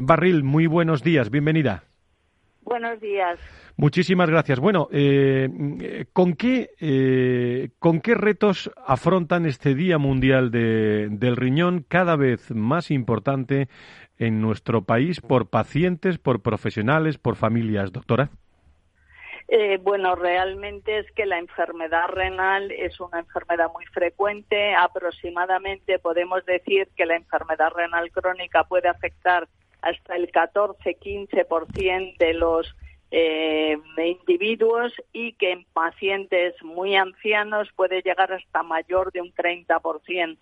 [0.03, 1.85] Barril, muy buenos días, bienvenida.
[2.65, 3.39] Buenos días.
[3.77, 4.61] Muchísimas gracias.
[4.61, 12.17] Bueno, eh, ¿con, qué, eh, ¿con qué retos afrontan este Día Mundial del Riñón cada
[12.17, 13.69] vez más importante
[14.19, 18.31] en nuestro país por pacientes, por profesionales, por familias, doctora?
[19.49, 24.75] Eh, bueno, realmente es que la enfermedad renal es una enfermedad muy frecuente.
[24.75, 29.49] Aproximadamente podemos decir que la enfermedad renal crónica puede afectar
[29.83, 32.75] hasta el 14-15% de los
[33.11, 40.39] eh, individuos y que en pacientes muy ancianos puede llegar hasta mayor de un 30%.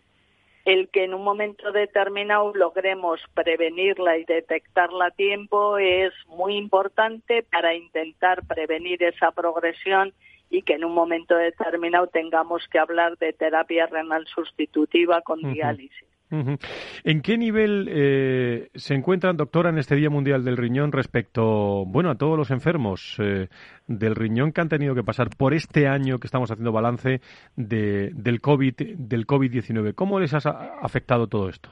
[0.67, 7.43] El que en un momento determinado logremos prevenirla y detectarla a tiempo es muy importante
[7.43, 10.13] para intentar prevenir esa progresión
[10.51, 16.10] y que en un momento determinado tengamos que hablar de terapia renal sustitutiva con diálisis.
[16.31, 22.11] ¿En qué nivel eh, se encuentran, doctora, en este Día Mundial del Riñón respecto, bueno,
[22.11, 23.49] a todos los enfermos eh,
[23.89, 27.21] del riñón que han tenido que pasar por este año que estamos haciendo balance
[27.57, 29.95] de, del COVID, del COVID-19?
[29.95, 30.39] ¿Cómo les ha
[30.81, 31.71] afectado todo esto?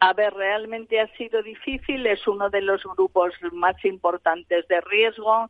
[0.00, 5.46] A ver, realmente ha sido difícil, es uno de los grupos más importantes de riesgo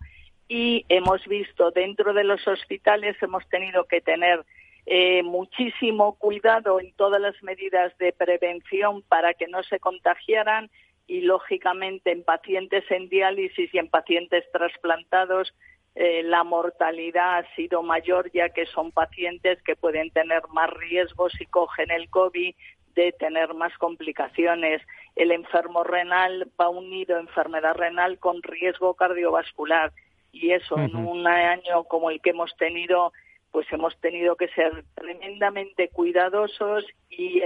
[0.49, 4.45] y hemos visto dentro de los hospitales hemos tenido que tener
[4.87, 10.71] eh, muchísimo cuidado en todas las medidas de prevención para que no se contagiaran
[11.07, 15.53] y, lógicamente, en pacientes en diálisis y en pacientes trasplantados,
[15.97, 21.33] eh, la mortalidad ha sido mayor ya que son pacientes que pueden tener más riesgos
[21.37, 22.55] si cogen el COVID
[22.95, 24.83] de tener más complicaciones.
[25.17, 29.93] El enfermo renal va unido a enfermedad renal con riesgo cardiovascular
[30.33, 33.13] y eso en un año como el que hemos tenido
[33.51, 37.43] pues hemos tenido que ser tremendamente cuidadosos y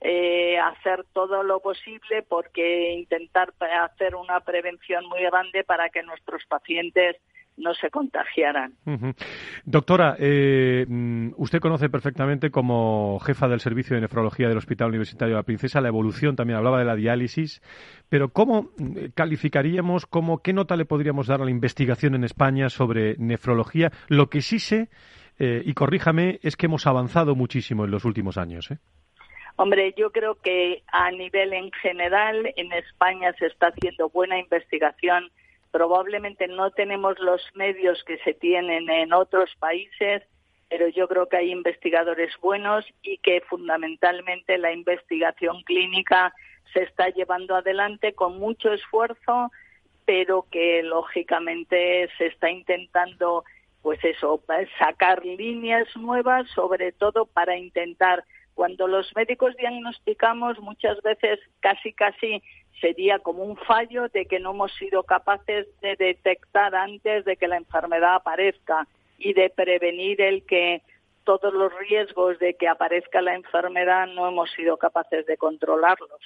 [0.00, 6.44] eh, hacer todo lo posible porque intentar hacer una prevención muy grande para que nuestros
[6.46, 7.16] pacientes
[7.56, 8.74] no se contagiaran.
[9.64, 15.34] Doctora, eh, mm, usted conoce perfectamente como jefa del servicio de nefrología del Hospital Universitario
[15.34, 17.62] de la Princesa la evolución, también hablaba de la diálisis,
[18.08, 22.68] pero ¿cómo mm, calificaríamos, cómo, qué nota le podríamos dar a la investigación en España
[22.68, 23.90] sobre nefrología?
[24.08, 24.88] Lo que sí sé,
[25.38, 28.70] eh, y corríjame, es que hemos avanzado muchísimo en los últimos años.
[28.70, 28.78] ¿eh?
[29.56, 35.30] Hombre, yo creo que a nivel en general en España se está haciendo buena investigación
[35.72, 40.22] Probablemente no tenemos los medios que se tienen en otros países,
[40.68, 46.32] pero yo creo que hay investigadores buenos y que fundamentalmente la investigación clínica
[46.72, 49.50] se está llevando adelante con mucho esfuerzo,
[50.04, 53.44] pero que lógicamente se está intentando
[53.82, 54.40] pues eso,
[54.78, 62.42] sacar líneas nuevas, sobre todo para intentar cuando los médicos diagnosticamos muchas veces casi casi
[62.80, 67.48] sería como un fallo de que no hemos sido capaces de detectar antes de que
[67.48, 68.86] la enfermedad aparezca
[69.18, 70.82] y de prevenir el que
[71.24, 76.20] todos los riesgos de que aparezca la enfermedad no hemos sido capaces de controlarlos.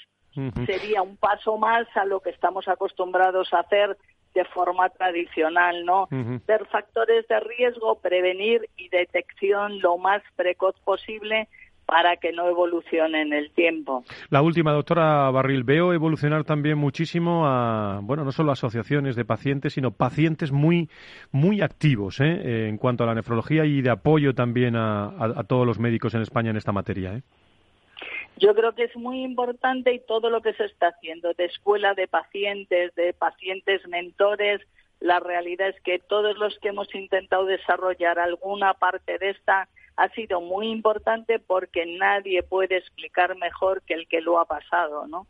[0.66, 3.96] Sería un paso más a lo que estamos acostumbrados a hacer
[4.34, 6.08] de forma tradicional, ¿no?
[6.10, 11.48] Ver factores de riesgo, prevenir y detección lo más precoz posible
[11.86, 14.04] para que no evolucione en el tiempo.
[14.28, 19.74] La última, doctora Barril, veo evolucionar también muchísimo a, bueno, no solo asociaciones de pacientes,
[19.74, 20.90] sino pacientes muy,
[21.30, 22.68] muy activos ¿eh?
[22.68, 26.50] en cuanto a la nefrología y de apoyo también a, todos los médicos en España
[26.50, 27.14] en esta materia.
[27.14, 27.22] ¿eh?
[28.38, 31.94] Yo creo que es muy importante y todo lo que se está haciendo de escuela
[31.94, 34.60] de pacientes, de pacientes mentores,
[34.98, 40.08] la realidad es que todos los que hemos intentado desarrollar alguna parte de esta ha
[40.10, 45.26] sido muy importante porque nadie puede explicar mejor que el que lo ha pasado, ¿no?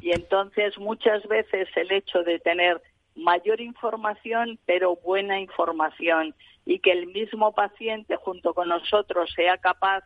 [0.00, 2.80] Y entonces muchas veces el hecho de tener
[3.14, 10.04] mayor información, pero buena información, y que el mismo paciente junto con nosotros sea capaz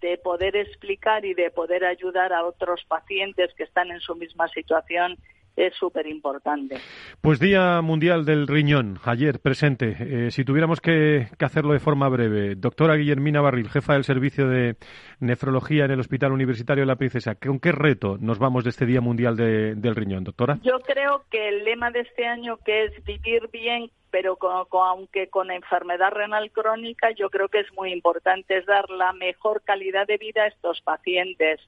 [0.00, 4.48] de poder explicar y de poder ayudar a otros pacientes que están en su misma
[4.48, 5.16] situación
[5.58, 6.76] es súper importante.
[7.20, 9.96] Pues Día Mundial del Riñón, ayer presente.
[9.98, 14.76] Eh, si tuviéramos que, hacerlo de forma breve, doctora Guillermina Barril, jefa del Servicio de
[15.20, 18.86] Nefrología en el Hospital Universitario de la Princesa, ¿con qué reto nos vamos de este
[18.86, 20.58] Día Mundial del Riñón, doctora?
[20.62, 25.50] Yo creo que el lema de este año, que es vivir bien, pero aunque con
[25.50, 30.18] enfermedad renal crónica, yo creo que es muy importante, es dar la mejor calidad de
[30.18, 31.60] vida a estos pacientes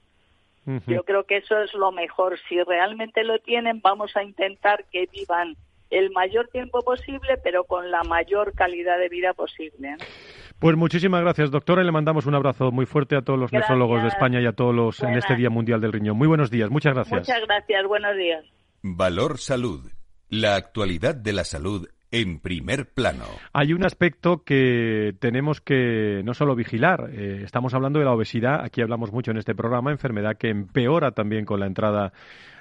[0.65, 2.37] yo creo que eso es lo mejor.
[2.47, 5.55] Si realmente lo tienen, vamos a intentar que vivan
[5.89, 9.97] el mayor tiempo posible, pero con la mayor calidad de vida posible.
[10.59, 14.01] Pues muchísimas gracias, doctora, y le mandamos un abrazo muy fuerte a todos los nefrólogos
[14.03, 16.17] de España y a todos los en este Día Mundial del Riñón.
[16.17, 17.21] Muy buenos días, muchas gracias.
[17.21, 18.45] Muchas gracias, buenos días.
[18.83, 19.91] Valor Salud.
[20.29, 23.25] La actualidad de la salud en primer plano.
[23.53, 28.61] Hay un aspecto que tenemos que no solo vigilar, eh, estamos hablando de la obesidad,
[28.63, 32.13] aquí hablamos mucho en este programa, enfermedad que empeora también con la entrada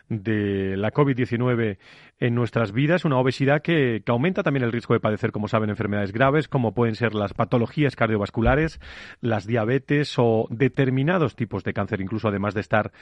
[0.08, 1.78] de la COVID-19
[2.20, 6.12] en nuestras vidas, una obesidad que, aumenta también el riesgo de padecer, como saben, enfermedades
[6.12, 8.78] graves, como pueden ser las patologías cardiovasculares,
[9.20, 12.92] las diabetes o determinados tipos de cáncer, incluso además de estar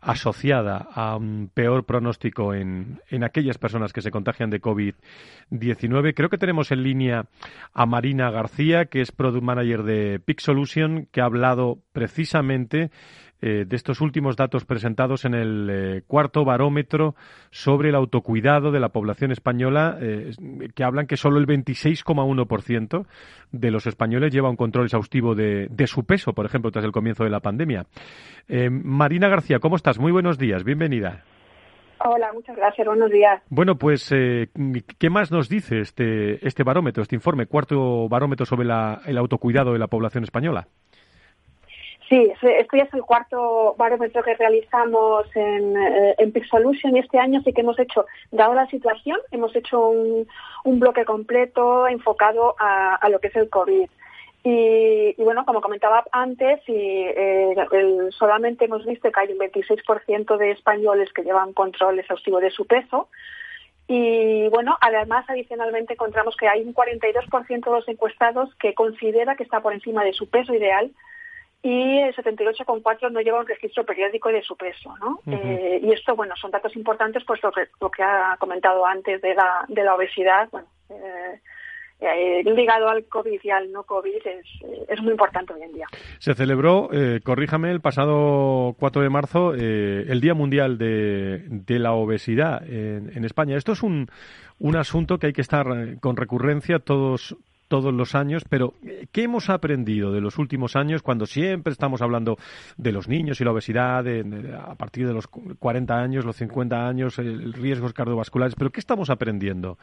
[0.00, 6.14] asociada a un peor pronóstico en, en aquellas personas que se contagian de COVID-19.
[6.14, 7.26] Creo que tenemos en línea
[7.74, 12.90] a Marina García, que es Product Manager de Pic Solution, que ha hablado precisamente
[13.42, 17.14] eh, de estos últimos datos presentados en el eh, cuarto barómetro
[17.50, 20.32] sobre el autocuidado de la población española, eh,
[20.74, 23.06] que hablan que solo el 26,1%
[23.52, 26.92] de los españoles lleva un control exhaustivo de, de, su peso, por ejemplo, tras el
[26.92, 27.86] comienzo de la pandemia.
[28.70, 29.98] Marina García, ¿cómo estás?
[29.98, 31.24] Muy buenos días, bienvenida.
[32.04, 32.86] Hola, muchas gracias.
[32.86, 33.42] Buenos días.
[33.50, 39.18] Bueno, pues, ¿qué más nos dice este, este barómetro, este informe, cuarto barómetro sobre el
[39.18, 40.66] autocuidado de la población española?
[42.10, 47.40] Sí, este es el cuarto barómetro que realizamos en, eh, en Pixolution y este año
[47.44, 50.26] sí que hemos hecho, dado la situación, hemos hecho un,
[50.64, 53.88] bloque completo enfocado a, lo que es el COVID.
[54.42, 57.54] Y, bueno, como comentaba antes, y, eh,
[58.10, 62.66] solamente hemos visto que hay un 26% de españoles que llevan control exhaustivo de su
[62.66, 63.08] peso.
[63.86, 69.44] Y bueno, además, adicionalmente, encontramos que hay un 42% de los encuestados que considera que
[69.44, 70.90] está por encima de su peso ideal
[71.62, 75.20] y el 78,4 no lleva un registro periódico de su peso, ¿no?
[75.26, 79.20] Eh, y esto, bueno, son datos importantes, pues lo que, lo que ha comentado antes
[79.20, 81.38] de la, de la obesidad, bueno, eh,
[82.00, 84.46] eh ligado al COVID y al no COVID es,
[84.88, 85.86] es, muy importante hoy en día.
[86.18, 91.78] Se celebró, eh, corríjame, el pasado 4 de marzo eh, el Día Mundial de, de
[91.78, 93.58] la Obesidad en, en, España.
[93.58, 94.08] Esto es un,
[94.58, 95.66] un asunto que hay que estar
[96.00, 97.36] con recurrencia todos
[97.70, 102.02] todos los años, pero eh, ¿qué hemos aprendido de los últimos años cuando siempre estamos
[102.02, 102.36] hablando
[102.76, 107.18] de los niños y la obesidad a partir de los 40 años, los 50 años,
[107.20, 108.56] el, riesgos cardiovasculares?
[108.56, 109.78] ¿Pero qué estamos aprendiendo?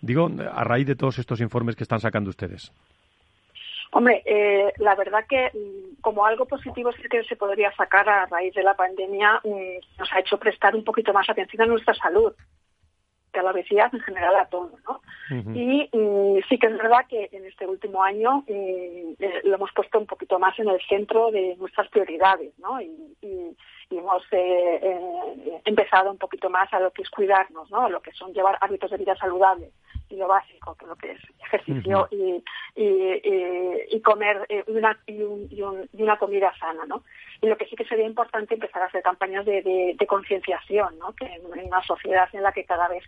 [0.00, 2.72] Digo, a raíz de todos estos informes que están sacando ustedes.
[3.92, 8.26] Hombre, eh, la verdad que mm, como algo positivo sí que se podría sacar a
[8.26, 11.94] raíz de la pandemia, mm, nos ha hecho prestar un poquito más atención a nuestra
[11.94, 12.34] salud
[13.38, 15.00] a la obesidad en general a todo, ¿no?
[15.54, 15.90] Y
[16.48, 20.38] sí que es verdad que en este último año eh, lo hemos puesto un poquito
[20.38, 22.80] más en el centro de nuestras prioridades, ¿no?
[22.80, 22.94] Y,
[23.90, 27.86] hemos eh, eh, empezado un poquito más a lo que es cuidarnos, ¿no?
[27.86, 29.72] A lo que son llevar hábitos de vida saludables
[30.10, 32.42] y lo básico, que lo que es ejercicio y,
[32.76, 37.02] y, comer una, y, una comida sana, ¿no?
[37.40, 41.12] Y lo que sí que sería importante empezar a hacer campañas de, concienciación, ¿no?
[41.14, 43.04] Que en, una sociedad en la que cada vez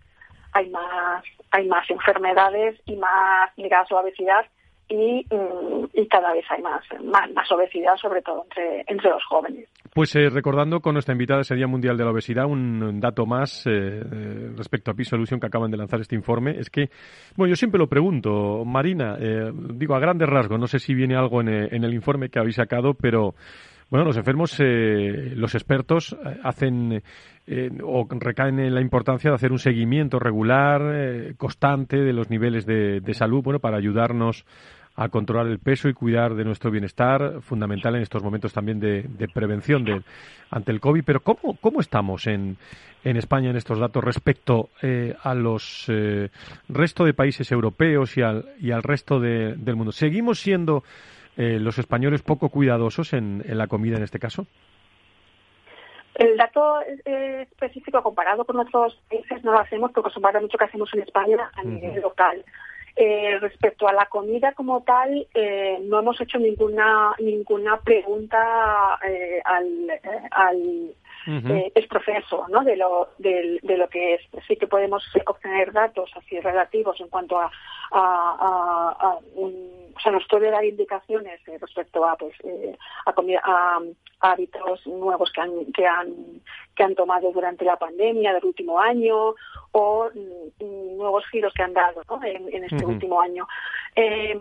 [0.52, 4.46] hay más, hay más enfermedades y más ligadas a la obesidad
[4.88, 9.68] y, mm, y, cada vez hay más, más, obesidad, sobre todo entre, entre los jóvenes.
[9.92, 13.66] Pues eh, recordando con nuestra invitada ese Día Mundial de la Obesidad, un dato más
[13.66, 16.90] eh, eh, respecto a Peace Solution que acaban de lanzar este informe, es que,
[17.36, 19.16] bueno, yo siempre lo pregunto, Marina,
[19.74, 22.94] digo a grandes rasgos, no sé si viene algo en, el informe que habéis sacado,
[22.94, 23.34] pero
[23.90, 27.02] bueno, los enfermos, eh, los expertos eh, hacen
[27.48, 32.64] eh, o recaen en la importancia de hacer un seguimiento regular, constante de los niveles
[32.66, 34.46] de, salud, bueno, para ayudarnos
[35.00, 39.28] a controlar el peso y cuidar de nuestro bienestar, fundamental en estos momentos también de,
[39.32, 40.02] prevención de,
[40.50, 41.02] ante el COVID.
[41.04, 42.58] Pero ¿cómo, cómo estamos en,
[43.02, 44.68] en España en estos datos respecto
[45.22, 45.90] a los
[46.68, 49.92] resto de países europeos y al, y al resto del mundo?
[49.92, 50.82] ¿Seguimos siendo
[51.36, 54.46] eh, los españoles poco cuidadosos en, la comida en este caso?
[56.14, 60.64] El dato eh, específico comparado con otros países no lo hacemos porque compara mucho que
[60.64, 62.44] hacemos en España a nivel local.
[62.96, 69.40] Eh, respecto a la comida como tal, eh, no hemos hecho ninguna ninguna pregunta eh,
[69.44, 70.94] al,
[71.26, 72.62] eh, eh, es proceso ¿no?
[72.62, 74.22] de, lo, de, de, lo que es.
[74.46, 77.50] Sí que podemos obtener datos así relativos en cuanto a, a,
[77.92, 83.12] a, a un, o sea, nos puede dar indicaciones eh, respecto a, pues, eh, a,
[83.12, 83.80] comida, a,
[84.20, 86.14] hábitos nuevos que han, que han
[86.76, 89.34] que han tomado durante la pandemia del último año
[89.72, 92.22] o mm, nuevos giros que han dado ¿no?
[92.24, 92.94] en, en, este uh -huh.
[92.94, 93.46] último año.
[93.96, 94.38] Eh,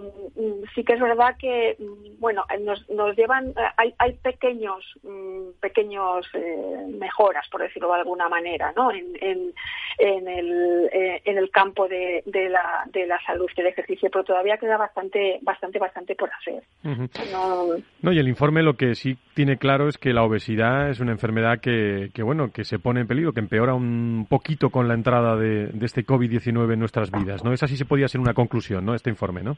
[0.76, 6.28] sí que es verdad que mm, bueno nos, nos llevan hay, hay pequeños mm, pequeños
[6.34, 6.69] eh,
[7.00, 9.54] mejoras por decirlo de alguna manera no en, en,
[9.98, 14.24] en el eh, en el campo de, de, la de la salud del ejercicio pero
[14.24, 17.32] todavía queda bastante bastante bastante por hacer uh -huh.
[17.32, 21.00] no, no, y el informe lo que sí tiene claro es que la obesidad es
[21.00, 24.88] una enfermedad que, que bueno que se pone en peligro que empeora un poquito con
[24.88, 28.22] la entrada de, de este COVID-19 en nuestras vidas no esa sí se podía ser
[28.22, 29.58] una conclusión no este informe ¿no?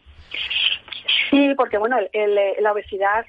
[1.32, 3.26] Sí, porque bueno, el, el, la obesidad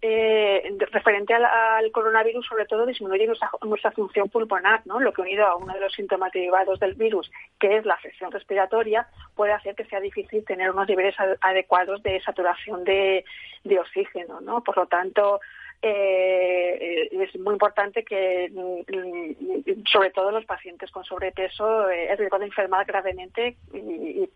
[0.00, 4.98] eh, referente al, coronavirus sobre todo disminuye nuestra, nuestra, función pulmonar, ¿no?
[4.98, 7.30] Lo que unido a uno de los síntomas derivados del virus,
[7.60, 12.18] que es la afección respiratoria, puede hacer que sea difícil tener unos niveles adecuados de
[12.22, 13.26] saturación de,
[13.62, 14.64] de oxígeno, ¿no?
[14.64, 15.40] Por lo tanto,
[15.86, 22.38] eh, es muy importante que, mm, sobre todo los pacientes con sobrepeso, eh, el riesgo
[22.38, 24.28] de enfermar gravemente, y, y,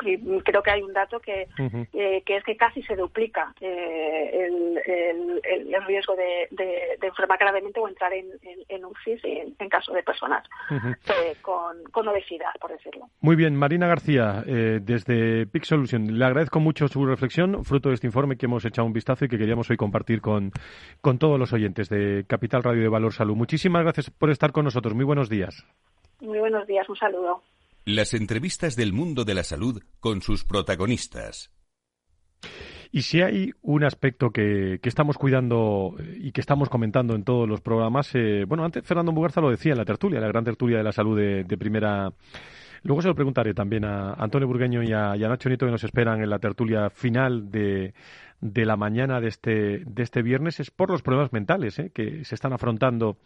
[0.44, 1.88] creo que hay un dato que, uh -huh.
[1.92, 5.40] eh, que es que casi se duplica eh, el, el,
[5.74, 9.68] el, riesgo de, de, de, enfermar gravemente o entrar en, en, en UCI en, en,
[9.68, 11.40] caso de personas uh -huh.
[11.40, 13.06] con, con, obesidad, por decirlo.
[13.20, 17.94] Muy bien, Marina García, eh, desde Pic Solution, le agradezco mucho su reflexión, fruto de
[17.94, 20.52] este informe que hemos echado un vistazo y que queríamos hoy compartir con,
[21.00, 23.36] con todos los oyentes de Capital Radio de Valor Salud.
[23.36, 24.94] Muchísimas gracias por estar con nosotros.
[24.94, 25.64] Muy buenos días.
[26.20, 26.88] Muy buenos días.
[26.88, 27.42] Un saludo.
[27.84, 31.50] Las entrevistas del mundo de la salud con sus protagonistas.
[32.90, 37.48] Y si hay un aspecto que, que, estamos cuidando y que estamos comentando en todos
[37.48, 40.78] los programas, eh, bueno, antes Fernando Mugarza lo decía en la tertulia, la gran tertulia
[40.78, 42.12] de la salud de, de primera.
[42.82, 45.72] Luego se lo preguntaré también a Antonio Burgueño y a, y a Nacho Nieto que
[45.72, 47.92] nos esperan en la tertulia final de,
[48.40, 51.90] de la mañana de este, de este viernes es por los problemas mentales ¿eh?
[51.92, 53.16] que se están afrontando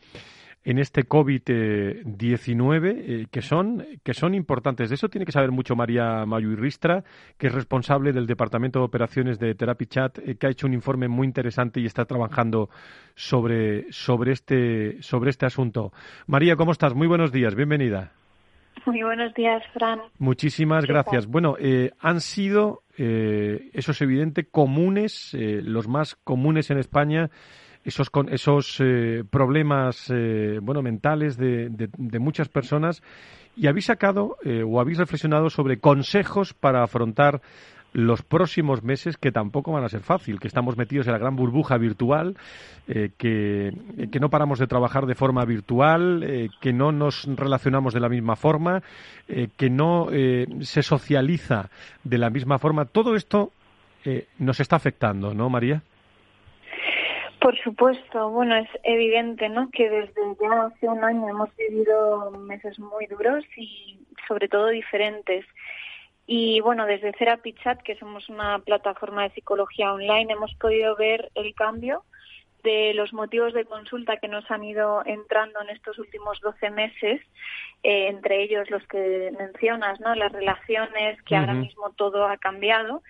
[0.64, 4.88] en este COVID-19 eh, que, son, que son importantes.
[4.88, 7.04] De eso tiene que saber mucho María Mayuirristra,
[7.36, 10.74] que es responsable del Departamento de Operaciones de Therapy Chat, eh, que ha hecho un
[10.74, 12.70] informe muy interesante y está trabajando
[13.14, 15.92] sobre, sobre, este, sobre este asunto.
[16.26, 16.94] María, ¿cómo estás?
[16.94, 18.12] Muy buenos días, bienvenida.
[18.87, 20.01] Muy buenos días, Fran.
[20.18, 21.26] Muchísimas gracias.
[21.26, 27.30] Bueno, eh, han sido, eh, eso es evidente, comunes, eh, los más comunes en España,
[27.85, 33.03] esos, con, esos eh, problemas eh, bueno, mentales de, de, de, muchas personas
[33.57, 37.43] y habéis sacado o habéis reflexionado sobre consejos para afrontar
[37.93, 41.36] los próximos meses que tampoco van a ser fácil, que estamos metidos en la gran
[41.36, 42.36] burbuja virtual,
[42.88, 43.72] eh, que,
[44.11, 48.09] que, no paramos de trabajar de forma virtual, eh, que no nos relacionamos de la
[48.09, 48.82] misma forma,
[49.28, 50.09] eh, que no
[50.61, 51.70] se socializa
[52.05, 52.86] de la misma forma.
[52.86, 53.51] Todo esto
[54.38, 55.82] nos está afectando, ¿no, María?
[57.40, 59.68] Por supuesto, bueno, es evidente, ¿no?
[59.70, 65.45] Que desde ya hace un año hemos vivido meses muy duros y sobre todo diferentes.
[66.35, 71.30] Y bueno, desde Therapy Chat, que somos una plataforma de psicología online, hemos podido ver
[71.35, 72.05] el cambio
[72.62, 77.20] de los motivos de consulta que nos han ido entrando en estos últimos 12 meses,
[77.83, 80.14] eh, entre ellos los que mencionas, ¿no?
[80.14, 81.41] Las relaciones, que uh -huh.
[81.41, 83.03] ahora mismo todo ha cambiado.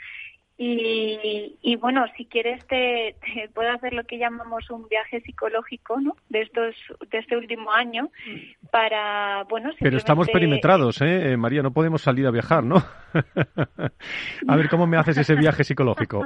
[0.58, 6.00] Y, y, bueno, si quieres te, te, puedo hacer lo que llamamos un viaje psicológico,
[6.00, 6.14] ¿no?
[6.28, 6.76] De estos
[7.10, 8.10] de este último año
[8.70, 9.70] para bueno.
[9.70, 9.84] Simplemente...
[9.84, 11.36] Pero estamos perimetrados, ¿eh?
[11.36, 12.76] María, no podemos salir a viajar, ¿no?
[14.48, 16.24] a ver cómo me haces ese viaje psicológico.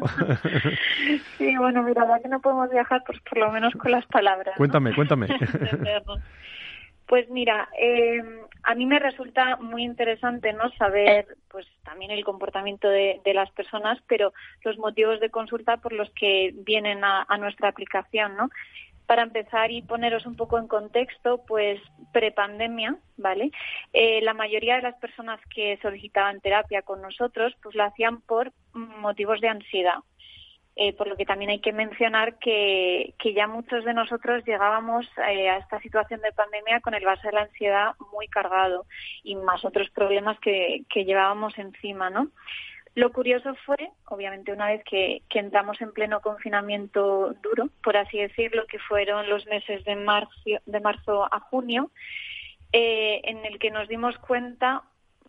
[1.38, 4.54] sí, bueno, mira, ya que no podemos viajar, pues por lo menos con las palabras.
[4.56, 5.28] Cuéntame, cuéntame.
[7.06, 8.20] Pues mira, eh,
[8.64, 13.98] a mí me resulta muy interesante no saber, pues también el comportamiento de, las personas,
[14.08, 14.32] pero
[14.64, 18.50] los motivos de consulta por los que vienen a, a nuestra aplicación, ¿no?
[19.06, 21.80] Para empezar y poneros un poco en contexto, pues
[22.12, 23.52] prepandemia, ¿vale?
[23.92, 28.50] Eh, la mayoría de las personas que solicitaban terapia con nosotros, pues lo hacían por
[28.72, 30.00] motivos de ansiedad,
[30.76, 35.48] eh, por lo que también hay que mencionar que, ya muchos de nosotros llegábamos eh,
[35.48, 38.86] a esta situación de pandemia con el base de la ansiedad muy cargado
[39.24, 42.30] y más otros problemas que, que llevábamos encima, ¿no?
[42.96, 48.66] Lo curioso fue, obviamente, una vez que, entramos en pleno confinamiento duro, por así decirlo,
[48.66, 50.32] que fueron los meses de marzo,
[50.64, 51.90] de marzo a junio,
[52.72, 54.82] eh, en el que nos dimos cuenta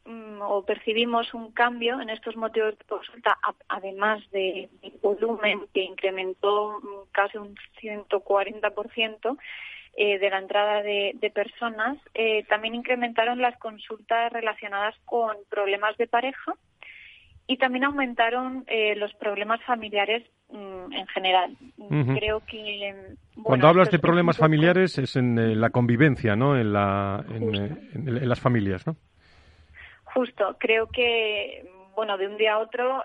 [0.08, 3.38] mm, o percibimos un cambio en estos motivos de consulta,
[3.68, 4.70] además de,
[5.04, 9.38] volumen que incrementó mm, casi un 140%,
[10.00, 16.06] eh, de la entrada de, personas, eh, también incrementaron las consultas relacionadas con problemas de
[16.06, 16.54] pareja
[17.48, 21.58] y también aumentaron eh, los problemas familiares mm, en general.
[22.16, 22.94] Creo que
[23.42, 26.56] cuando hablas de problemas familiares es en la convivencia, ¿no?
[26.56, 28.98] En, la, en, las familias, ¿no?
[30.18, 30.58] Justo.
[30.60, 33.04] Creo que bueno de un día a otro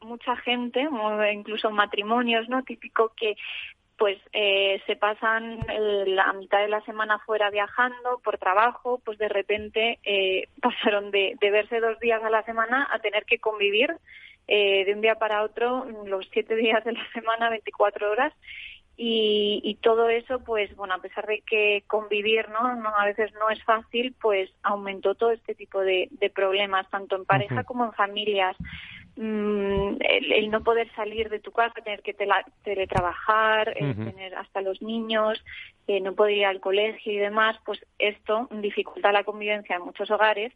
[0.00, 0.86] mucha gente,
[1.32, 2.62] incluso matrimonios, ¿no?
[2.62, 3.36] Típico que
[3.96, 5.58] pues eh, se pasan
[6.06, 11.36] la mitad de la semana fuera viajando por trabajo, pues de repente eh, pasaron de,
[11.40, 13.96] verse dos días a la semana a tener que convivir
[14.48, 18.32] eh, de un día para otro los siete días de la semana, 24 horas.
[18.98, 22.58] Y, todo eso, pues bueno, a pesar de que convivir, ¿no?
[22.60, 27.64] a veces no es fácil, pues aumentó todo este tipo de, problemas, tanto en pareja
[27.64, 28.56] como en familias.
[29.16, 32.14] Mm, el, no poder salir de tu casa, tener que
[32.64, 35.42] teletrabajar, eh, tener hasta los niños,
[35.86, 40.10] eh, no poder ir al colegio y demás, pues esto dificulta la convivencia en muchos
[40.10, 40.52] hogares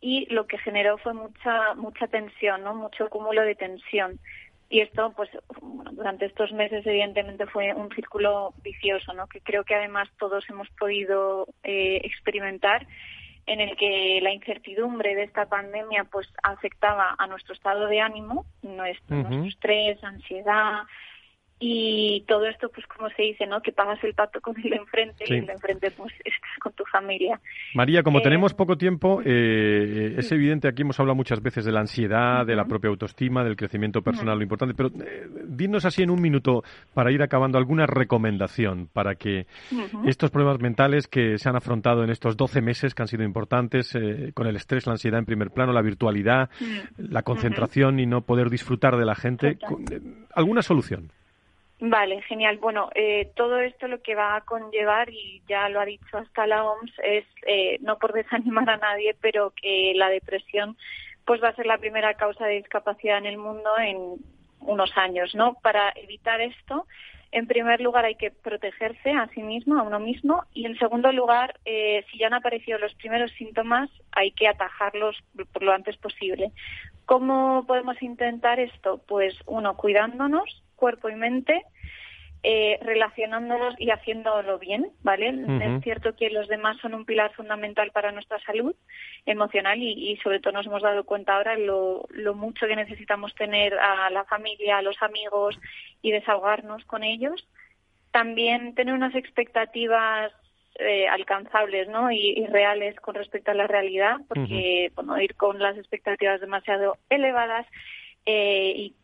[0.00, 2.74] y lo que generó fue mucha mucha tensión, ¿no?
[2.74, 4.20] Mucho cúmulo de tensión.
[4.68, 9.28] Y esto, pues, bueno, durante estos meses, evidentemente, fue un círculo vicioso, ¿no?
[9.28, 12.86] Que creo que además todos hemos podido eh, experimentar
[13.46, 18.44] en el que la incertidumbre de esta pandemia pues afectaba a nuestro estado de ánimo,
[18.62, 20.82] nuestro, nuestro estrés, ansiedad,
[21.58, 24.76] y todo esto pues como se dice no que pagas el pato con el de
[24.76, 27.40] enfrente y el de enfrente pues estás con tu familia.
[27.74, 31.72] María como eh, tenemos poco tiempo eh, es evidente aquí hemos hablado muchas veces de
[31.72, 36.02] la ansiedad de la propia autoestima del crecimiento personal lo importante pero eh, dinos así
[36.02, 39.46] en un minuto para ir acabando alguna recomendación para que
[40.06, 43.96] estos problemas mentales que se han afrontado en estos 12 meses que han sido importantes
[44.34, 46.50] con el estrés la ansiedad en primer plano la virtualidad
[46.98, 49.58] la concentración y no poder disfrutar de la gente
[50.34, 51.10] alguna solución
[51.78, 52.56] Vale, genial.
[52.56, 56.46] Bueno, eh, todo esto lo que va a conllevar, y ya lo ha dicho hasta
[56.46, 60.76] la OMS, es eh, no por desanimar a nadie, pero que la depresión
[61.26, 63.98] pues va a ser la primera causa de discapacidad en el mundo en
[64.60, 65.54] unos años, ¿no?
[65.54, 66.86] Para evitar esto,
[67.32, 71.10] en primer lugar hay que protegerse a sí mismo, a uno mismo, y en segundo
[71.12, 75.16] lugar, eh, si ya han aparecido los primeros síntomas, hay que atajarlos
[75.52, 76.52] por lo antes posible.
[77.04, 79.02] ¿Cómo podemos intentar esto?
[79.06, 81.62] Pues uno, cuidándonos, cuerpo y mente,
[82.42, 85.30] eh, relacionándonos y haciéndolo bien, ¿vale?
[85.30, 88.74] Es cierto que los demás son un pilar fundamental para nuestra salud
[89.24, 93.74] emocional y, sobre todo nos hemos dado cuenta ahora lo, lo mucho que necesitamos tener
[93.74, 95.58] a la familia, a los amigos
[96.02, 97.48] y desahogarnos con ellos.
[98.12, 100.32] También tener unas expectativas
[100.78, 102.12] eh, alcanzables ¿no?
[102.12, 107.66] Y, reales con respecto a la realidad, porque bueno, ir con las expectativas demasiado elevadas
[108.26, 108.94] eh, y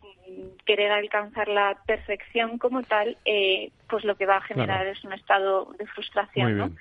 [0.64, 5.12] querer alcanzar la perfección como tal, eh, pues lo que va a generar es un
[5.12, 6.58] estado de frustración.
[6.58, 6.72] ¿no?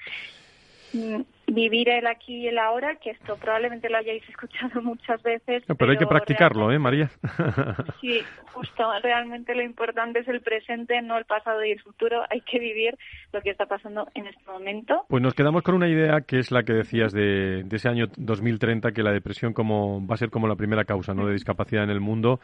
[0.94, 1.22] Mm,
[1.54, 5.64] vivir el aquí y el ahora, que esto probablemente lo hayáis escuchado muchas veces.
[5.78, 7.10] pero, hay que practicarlo, ¿eh, María?
[8.02, 8.22] sí,
[8.54, 8.84] justo.
[9.04, 12.24] Realmente lo importante es el presente, no el pasado y el futuro.
[12.30, 12.98] Hay que vivir
[13.32, 15.06] lo que está pasando en este momento.
[15.08, 18.92] Pues nos quedamos con una idea que es la que decías de, ese año 2030,
[18.92, 21.26] que la depresión como va a ser como la primera causa ¿no?
[21.26, 22.40] de discapacidad en el mundo,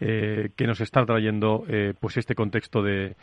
[0.00, 3.14] eh, que nos está trayendo eh, pues este contexto de,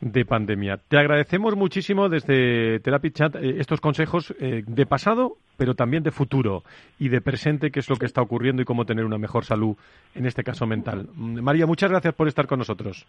[0.00, 0.78] de pandemia.
[0.88, 6.10] Te agradecemos muchísimo desde Therapy Chat eh, estos consejos eh, de pasado, pero también de
[6.10, 6.64] futuro
[6.98, 9.76] y de presente, que es lo que está ocurriendo y cómo tener una mejor salud,
[10.14, 11.08] en este caso mental.
[11.14, 13.06] Mm, María, muchas gracias por estar con nosotros.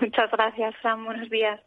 [0.00, 1.04] Muchas gracias, Sam.
[1.04, 1.60] Buenos días.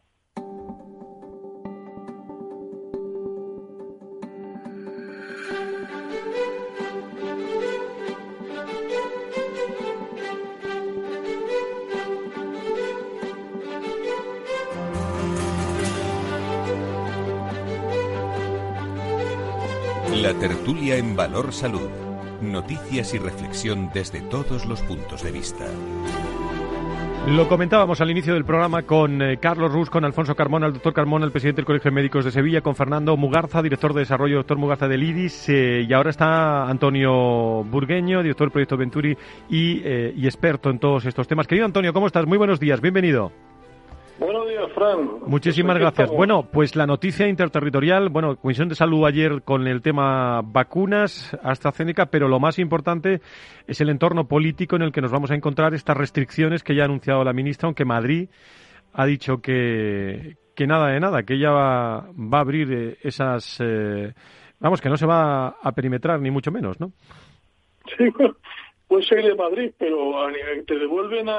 [20.24, 21.90] La tertulia en Valor Salud.
[22.40, 25.66] Noticias y reflexión desde todos los puntos de vista.
[27.28, 30.94] Lo comentábamos al inicio del programa con eh, Carlos Rus, con Alfonso Carmona, el doctor
[30.94, 34.36] Carmona, el presidente del Colegio de Médicos de Sevilla, con Fernando Mugarza, director de desarrollo,
[34.36, 39.18] doctor Mugarza del IDIS, eh, y ahora está Antonio Burgueño, director del proyecto Venturi
[39.50, 41.46] y, eh, y experto en todos estos temas.
[41.46, 42.24] Querido Antonio, ¿cómo estás?
[42.24, 43.30] Muy buenos días, bienvenido.
[44.18, 44.43] Buenos
[44.74, 45.20] Fran.
[45.26, 46.10] Muchísimas gracias.
[46.10, 52.06] Bueno, pues la noticia interterritorial, bueno, Comisión de Salud ayer con el tema vacunas, AstraZeneca,
[52.06, 53.20] pero lo más importante
[53.66, 56.82] es el entorno político en el que nos vamos a encontrar estas restricciones que ya
[56.82, 58.28] ha anunciado la ministra, aunque Madrid
[58.92, 63.58] ha dicho que, que nada de nada, que ella va, va a abrir eh, esas...
[63.60, 64.12] Eh,
[64.60, 66.92] vamos, que no se va a perimetrar ni mucho menos, ¿no?
[67.96, 68.04] Sí,
[68.88, 70.26] puede ser de Madrid, pero
[70.66, 71.34] te devuelven a,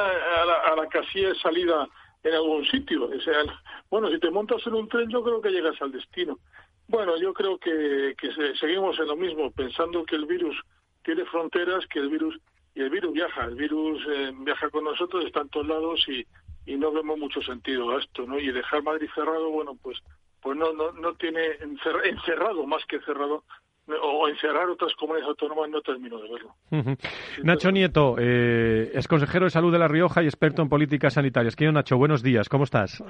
[0.75, 1.88] la, casilla de salida
[2.26, 3.05] en algún sitio.
[3.05, 3.43] O sea,
[3.89, 6.39] bueno, si te montas en un tren, yo creo que llegas al destino.
[6.88, 10.55] Bueno, yo creo que, que seguimos en lo mismo, pensando que el virus
[11.03, 12.38] tiene fronteras, que el virus
[12.73, 16.26] y el virus viaja, el virus eh, viaja con nosotros, está en todos lados y,
[16.65, 18.38] y no vemos mucho sentido a esto, ¿no?
[18.38, 19.99] Y dejar Madrid cerrado, bueno, pues
[20.41, 21.57] pues no no no tiene
[22.03, 23.43] encerrado más que cerrado
[23.88, 26.97] o encerrar otras comunidades autónomas no termino de verlo.
[27.43, 31.55] Nacho Nieto, eh, es consejero de salud de La Rioja y experto en políticas sanitarias.
[31.55, 33.03] Quiero Nacho, buenos días, ¿cómo estás?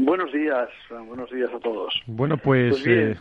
[0.00, 0.68] Buenos días,
[1.06, 2.02] buenos días a todos.
[2.06, 3.16] Bueno, pues, pues eh,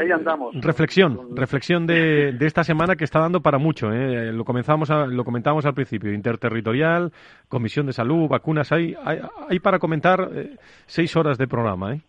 [0.00, 0.54] ahí andamos.
[0.54, 3.92] Reflexión, reflexión de, de, esta semana que está dando para mucho.
[3.92, 4.32] ¿eh?
[4.32, 6.12] Lo comenzamos, lo comentábamos al principio.
[6.12, 7.12] Interterritorial,
[7.48, 8.72] Comisión de Salud, vacunas.
[8.72, 10.56] Hay, hay, hay para comentar eh,
[10.86, 11.94] seis horas de programa.
[11.94, 12.00] ¿eh?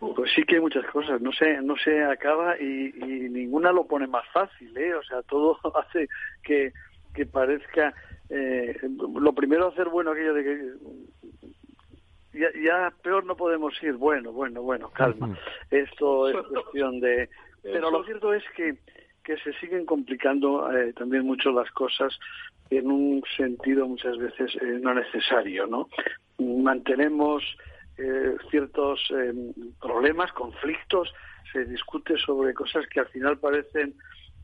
[0.00, 2.92] Pues sí que hay muchas cosas, no se, no se acaba y,
[3.30, 4.94] ninguna lo pone más fácil, ¿eh?
[4.94, 6.08] O sea, todo hace
[6.42, 6.72] que,
[7.14, 7.94] que parezca...
[8.30, 8.76] Eh,
[9.18, 10.72] lo primero hacer bueno aquello de que
[12.38, 13.94] ya, ya, peor no podemos ir.
[13.94, 15.36] Bueno, bueno, bueno, calma.
[15.70, 17.28] Esto es cuestión de...
[17.62, 18.76] Pero lo cierto es que,
[19.24, 22.16] que se siguen complicando eh, también mucho las cosas
[22.70, 25.88] en un sentido muchas veces eh, no necesario, ¿no?
[26.38, 27.42] Mantenemos
[27.98, 29.32] eh, ciertos eh,
[29.80, 31.12] problemas, conflictos,
[31.52, 33.94] se discute sobre cosas que al final parecen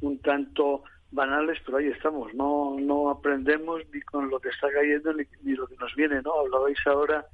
[0.01, 0.83] un tanto
[1.13, 5.67] banales, pero ahí estamos, no, no aprendemos ni con lo que está cayendo ni, lo
[5.69, 6.41] que nos viene, ¿no?
[6.41, 7.25] Hablabais ahora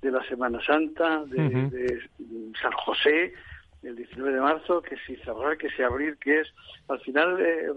[0.00, 2.00] de la Semana Santa, de,
[2.62, 3.34] San José,
[3.82, 6.48] el 19 de marzo, que si cerrar, que si abrir, que es,
[6.88, 7.68] al final eh,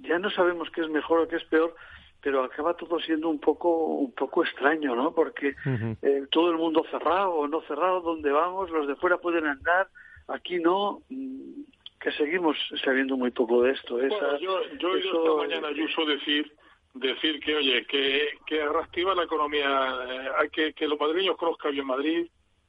[0.00, 1.76] ya no sabemos qué es mejor o qué es peor,
[2.24, 5.12] pero acaba todo siendo un poco un poco extraño, ¿no?
[5.14, 5.54] Porque
[6.00, 9.88] eh, todo el mundo cerrado o no cerrado, donde vamos, los de fuera pueden andar,
[10.28, 11.60] aquí no, mm,
[12.00, 14.00] que seguimos sabiendo muy poco de esto.
[14.00, 16.50] Esa, yo, yo he oído esta mañana Ayuso decir
[16.94, 21.72] decir que oye que que reactiva la economía, eh, hay que que los madrileños conozcan
[21.72, 22.26] bien Madrid,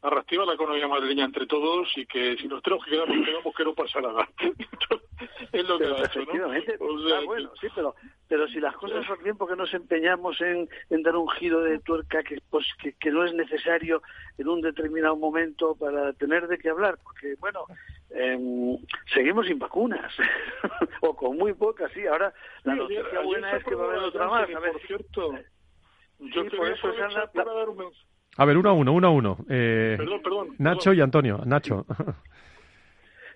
[0.10, 3.56] reactiva la economía madrileña entre todos y que si nos tenemos que quedar, nos quedamos
[3.56, 4.28] que no pasa nada.
[5.52, 6.52] es lo que ha hecho, ¿no?
[7.16, 7.96] Ah, bueno, sí, pero,
[8.28, 11.80] pero si las cosas son bien, porque nos empeñamos en, en dar un giro de
[11.80, 12.66] tuerca que, pues,
[13.00, 14.02] que, no es necesario
[14.38, 16.98] en un determinado momento para tener de qué hablar?
[17.04, 17.66] Porque, bueno,
[18.10, 18.78] em,
[19.14, 20.14] seguimos sin vacunas,
[21.02, 22.06] o con muy pocas, sí.
[22.06, 22.34] Ahora,
[22.64, 24.50] la noticia buena es que va a haber otra más.
[24.50, 25.34] A ver, por cierto,
[26.20, 26.90] yo sí, por eso
[27.34, 29.38] para dar un mensaje a ver, uno a uno, uno a uno.
[29.50, 31.42] Eh, perdón, perdón, Nacho y Antonio.
[31.46, 31.86] Nacho.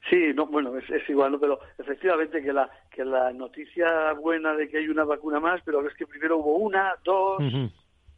[0.09, 1.39] Sí, no, bueno, es, igual, ¿no?
[1.39, 5.87] pero efectivamente que la que la noticia buena de que hay una vacuna más, pero
[5.87, 7.43] es que primero hubo una, dos,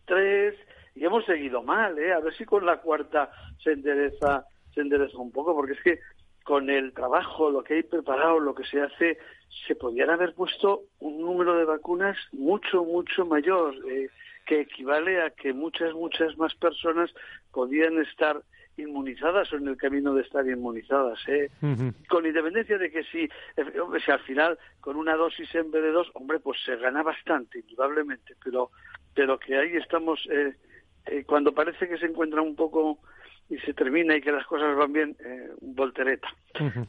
[0.06, 0.56] tres,
[0.96, 2.14] y hemos seguido mal, ¿eh?
[2.14, 3.30] A ver si con la cuarta
[3.62, 6.00] se endereza, se endereza un poco, porque es que
[6.44, 9.18] con el trabajo, lo que hay preparado, lo que se hace,
[9.68, 13.76] se podrían haber puesto un número de vacunas mucho, mucho mayor.
[13.90, 14.10] Eh,
[14.46, 17.14] que equivale a que muchas, muchas más personas
[17.52, 18.42] podían estar
[18.78, 21.20] inmunizadas o en el camino de estar inmunizadas.
[21.28, 21.50] ¿eh?
[22.10, 23.30] Con independencia de que si,
[24.06, 27.60] si al final con una dosis en vez de dos, hombre, pues se gana bastante,
[27.60, 28.72] indudablemente, pero,
[29.14, 30.56] pero que ahí estamos, eh,
[31.06, 33.00] eh, cuando parece que se encuentra un poco
[33.50, 36.34] y se termina y que las cosas van bien, eh, voltereta.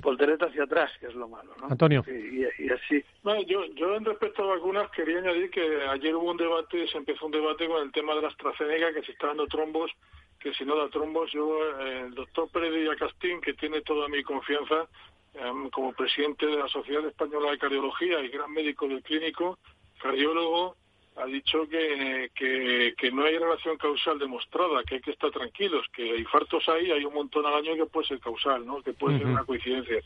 [0.01, 1.53] Voltereta hacia atrás, que es lo malo.
[1.61, 1.67] ¿no?
[1.69, 2.05] Antonio.
[2.07, 3.05] Y, así.
[3.23, 6.99] Bueno, yo, yo en respecto a vacunas quería añadir que ayer hubo un debate, se
[6.99, 9.91] empezó un debate con el tema de la AstraZeneca, que se está dando trombos,
[10.39, 14.23] que si no da trombos, yo, eh, el doctor Pérez Castín, que tiene toda mi
[14.23, 14.89] confianza
[15.35, 19.59] em, como presidente de la Sociedad Española de Cardiología y gran médico del clínico,
[20.01, 20.77] cardiólogo,
[21.17, 26.17] ha dicho que, que, no hay relación causal demostrada, que hay que estar tranquilos, que
[26.17, 28.83] infartos hay, hay un montón al año que puede ser causal, ¿no?
[28.83, 30.01] que puede ser una coincidencia.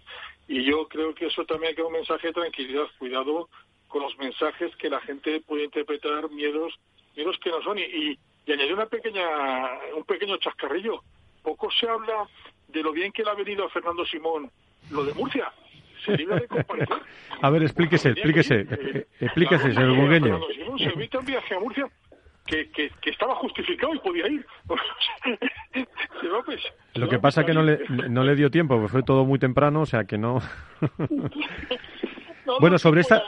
[0.49, 3.49] Y yo creo que eso también hay que un mensaje de tranquilidad, cuidado
[3.89, 6.75] con los mensajes que la gente puede interpretar miedos,
[7.15, 7.79] miedos que no son.
[7.79, 8.19] Y, y,
[8.53, 9.27] añadir una pequeña,
[9.97, 11.03] un pequeño chascarrillo.
[11.43, 12.29] Poco se habla
[12.69, 14.51] de lo bien que le ha venido a Fernando Simón
[14.91, 15.53] lo de Murcia.
[17.43, 20.41] A ver, explíquese, explíquese, eh, explíquese, señor Burgueño.
[20.79, 21.89] Se evita un viaje a Murcia
[22.47, 24.47] que, que, que, estaba justificado y podía ir.
[26.45, 26.61] Pues,
[26.95, 29.39] Lo que pasa es que no le, no le dio tiempo, porque fue todo muy
[29.39, 30.41] temprano, o sea que no.
[32.61, 33.23] Bueno, sobre esta,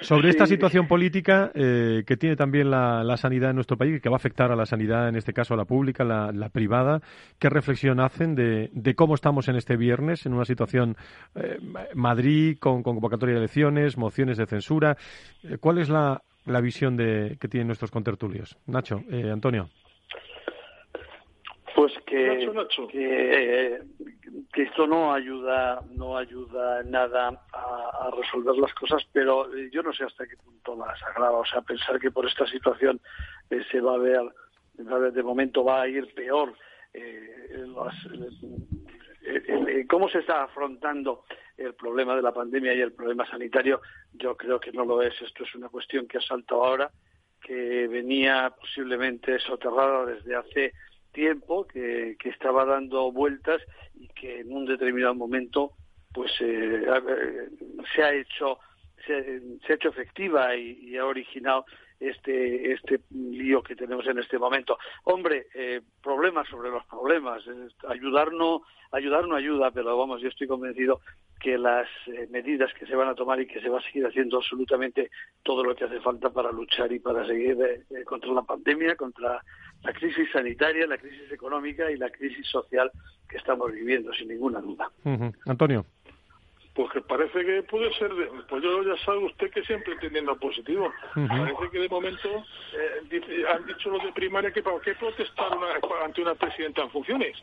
[0.00, 4.08] sobre esta situación política eh, que tiene también la, la, sanidad en nuestro país, que
[4.08, 7.00] va a afectar a la sanidad, en este caso a la pública, la, la privada,
[7.38, 10.96] ¿qué reflexión hacen de, de, cómo estamos en este viernes, en una situación
[11.34, 11.58] eh,
[11.94, 14.96] Madrid con, con, convocatoria de elecciones, mociones de censura?
[15.42, 18.56] Eh, ¿Cuál es la, la visión de, que tienen nuestros contertulios?
[18.66, 19.68] Nacho, eh, Antonio.
[21.74, 22.48] Pues que,
[22.90, 23.80] que,
[24.52, 29.92] que, esto no ayuda, no ayuda nada a, a, resolver las cosas, pero yo no
[29.92, 31.38] sé hasta qué punto las agrava.
[31.38, 33.00] O sea, pensar que por esta situación
[33.50, 34.22] eh, se va a ver,
[34.88, 36.54] va a ver, de momento va a ir peor.
[36.92, 37.94] Eh, las,
[39.26, 41.24] eh, cómo se está afrontando
[41.56, 43.80] el problema de la pandemia y el problema sanitario,
[44.12, 45.20] yo creo que no lo es.
[45.20, 46.90] Esto es una cuestión que ha saltado ahora,
[47.42, 50.72] que venía posiblemente soterrada desde hace
[51.14, 53.62] tiempo que, que, estaba dando vueltas
[53.94, 55.72] y que en un determinado momento
[56.12, 56.84] pues eh,
[57.94, 58.58] se ha hecho
[59.06, 61.64] se, se, ha hecho efectiva y, y, ha originado
[62.00, 67.42] este este lío que tenemos en este momento hombre eh, problemas sobre los problemas
[67.88, 71.00] ayudar no ayudar no ayuda pero vamos yo estoy convencido
[71.44, 74.06] que las eh, medidas que se van a tomar y que se va a seguir
[74.06, 75.10] haciendo absolutamente
[75.42, 79.42] todo lo que hace falta para luchar y para seguir eh, contra la pandemia, contra
[79.82, 82.90] la crisis sanitaria, la crisis económica y la crisis social
[83.28, 84.90] que estamos viviendo, sin ninguna duda.
[85.44, 85.84] Antonio.
[86.74, 90.34] Pues que parece que puede ser, de, pues yo ya sabe usted que siempre entendiendo
[90.36, 90.92] positivo.
[91.14, 91.28] Uh -huh.
[91.28, 92.28] Parece que de momento
[92.72, 95.68] eh, han dicho los de primaria que para qué protestar una,
[96.04, 97.36] ante una presidenta en funciones,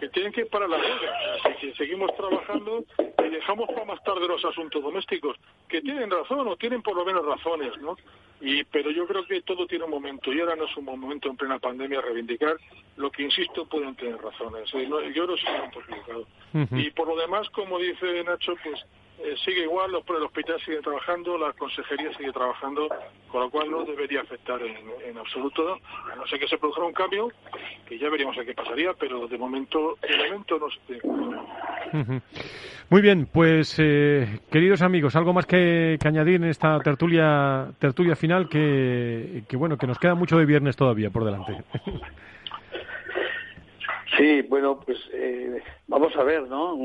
[0.00, 4.44] que tienen que parar la huelga, que seguimos trabajando y dejamos para más tarde los
[4.44, 7.96] asuntos domésticos, que tienen razón o tienen por lo menos razones, ¿no?
[8.40, 11.30] Y, pero yo creo que todo tiene un momento y ahora no es un momento
[11.30, 12.56] en plena pandemia reivindicar
[12.96, 14.72] lo que, insisto, pueden tener razones.
[14.74, 14.86] ¿eh?
[14.86, 16.26] No, yo creo que es un.
[16.54, 16.86] Uh -huh.
[16.86, 18.73] Y por lo demás, como dice Nacho, pues
[19.18, 22.88] eh, sigue igual, los, el hospital sigue trabajando, la consejería sigue trabajando,
[23.28, 25.78] con lo cual no debería afectar en, en absoluto,
[26.12, 27.30] a no ser que se produjera un cambio,
[27.86, 32.22] que ya veríamos a qué pasaría, pero de momento, de momento no se.
[32.90, 38.16] Muy bien, pues eh, queridos amigos, algo más que, que, añadir en esta tertulia tertulia
[38.16, 41.62] final que, que bueno que nos queda mucho de viernes todavía por delante.
[44.16, 46.76] Sí, bueno, pues eh, vamos a ver, ¿no?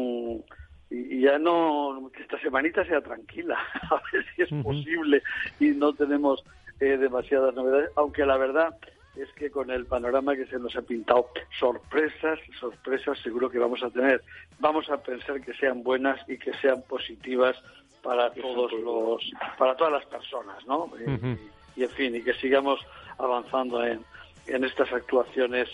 [0.91, 3.57] Y ya no, que esta semanita sea tranquila,
[3.91, 5.21] a ver si es posible
[5.59, 6.43] y no tenemos
[6.79, 8.75] eh, demasiadas novedades, aunque la verdad
[9.15, 11.29] es que con el panorama que se nos ha pintado,
[11.59, 14.23] sorpresas, sorpresas seguro que vamos a tener.
[14.59, 17.55] Vamos a pensar que sean buenas y que sean positivas
[18.01, 20.85] para todos los, para todas las personas, ¿no?
[20.85, 21.37] Uh -huh.
[21.75, 22.79] y, y, en fin, y que sigamos
[23.17, 23.99] avanzando en,
[24.47, 25.67] en estas actuaciones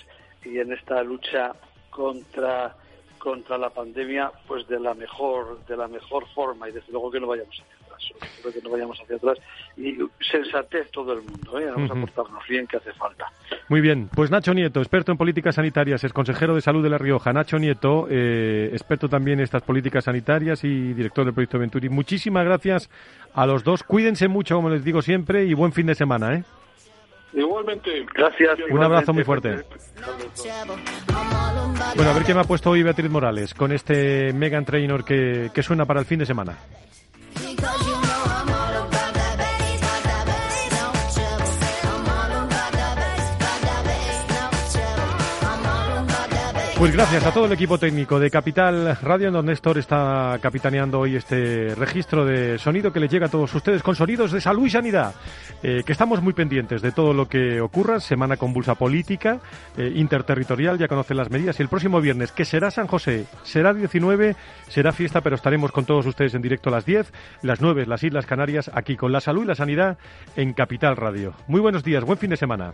[0.43, 1.53] y en esta lucha
[1.89, 2.75] contra
[3.25, 7.19] contra la pandemia pues de la mejor de la mejor forma y desde luego que
[7.19, 9.39] no vayamos hacia atrás creo que no vayamos hacia atrás
[9.75, 11.65] y sensatez todo el mundo ¿eh?
[11.71, 11.97] vamos uh -huh.
[11.97, 13.25] a portarnos bien que hace falta
[13.67, 16.99] muy bien pues Nacho Nieto experto en políticas sanitarias es consejero de salud de la
[16.99, 21.89] Rioja Nacho Nieto eh, experto también en estas políticas sanitarias y director del proyecto Venturi
[21.89, 22.91] muchísimas gracias
[23.33, 26.43] a los dos cuídense mucho como les digo siempre y buen fin de semana ¿eh?
[27.35, 28.05] Igualmente.
[28.13, 28.57] Gracias.
[28.69, 29.63] Un abrazo muy fuerte.
[31.95, 35.49] Bueno, a ver qué me ha puesto hoy Beatriz Morales con este Megan Trainor que,
[35.53, 36.57] que suena para el fin de semana.
[46.85, 51.15] Pues gracias a todo el equipo técnico de Capital Radio, donde Néstor está capitaneando hoy
[51.15, 54.69] este registro de sonido que les llega a todos ustedes con sonidos de salud y
[54.69, 55.15] sanidad.
[55.63, 57.99] Eh, que estamos muy pendientes de todo lo que ocurra.
[57.99, 59.39] Semana convulsa política,
[59.75, 61.59] eh, interterritorial, ya conocen las medidas.
[61.59, 64.35] Y el próximo viernes, que será San José, será 19,
[64.67, 67.11] será fiesta, pero estaremos con todos ustedes en directo a las 10,
[67.41, 69.97] las 9, las Islas Canarias, aquí con la salud y la sanidad
[70.35, 71.33] en Capital Radio.
[71.47, 72.73] Muy buenos días, buen fin de semana.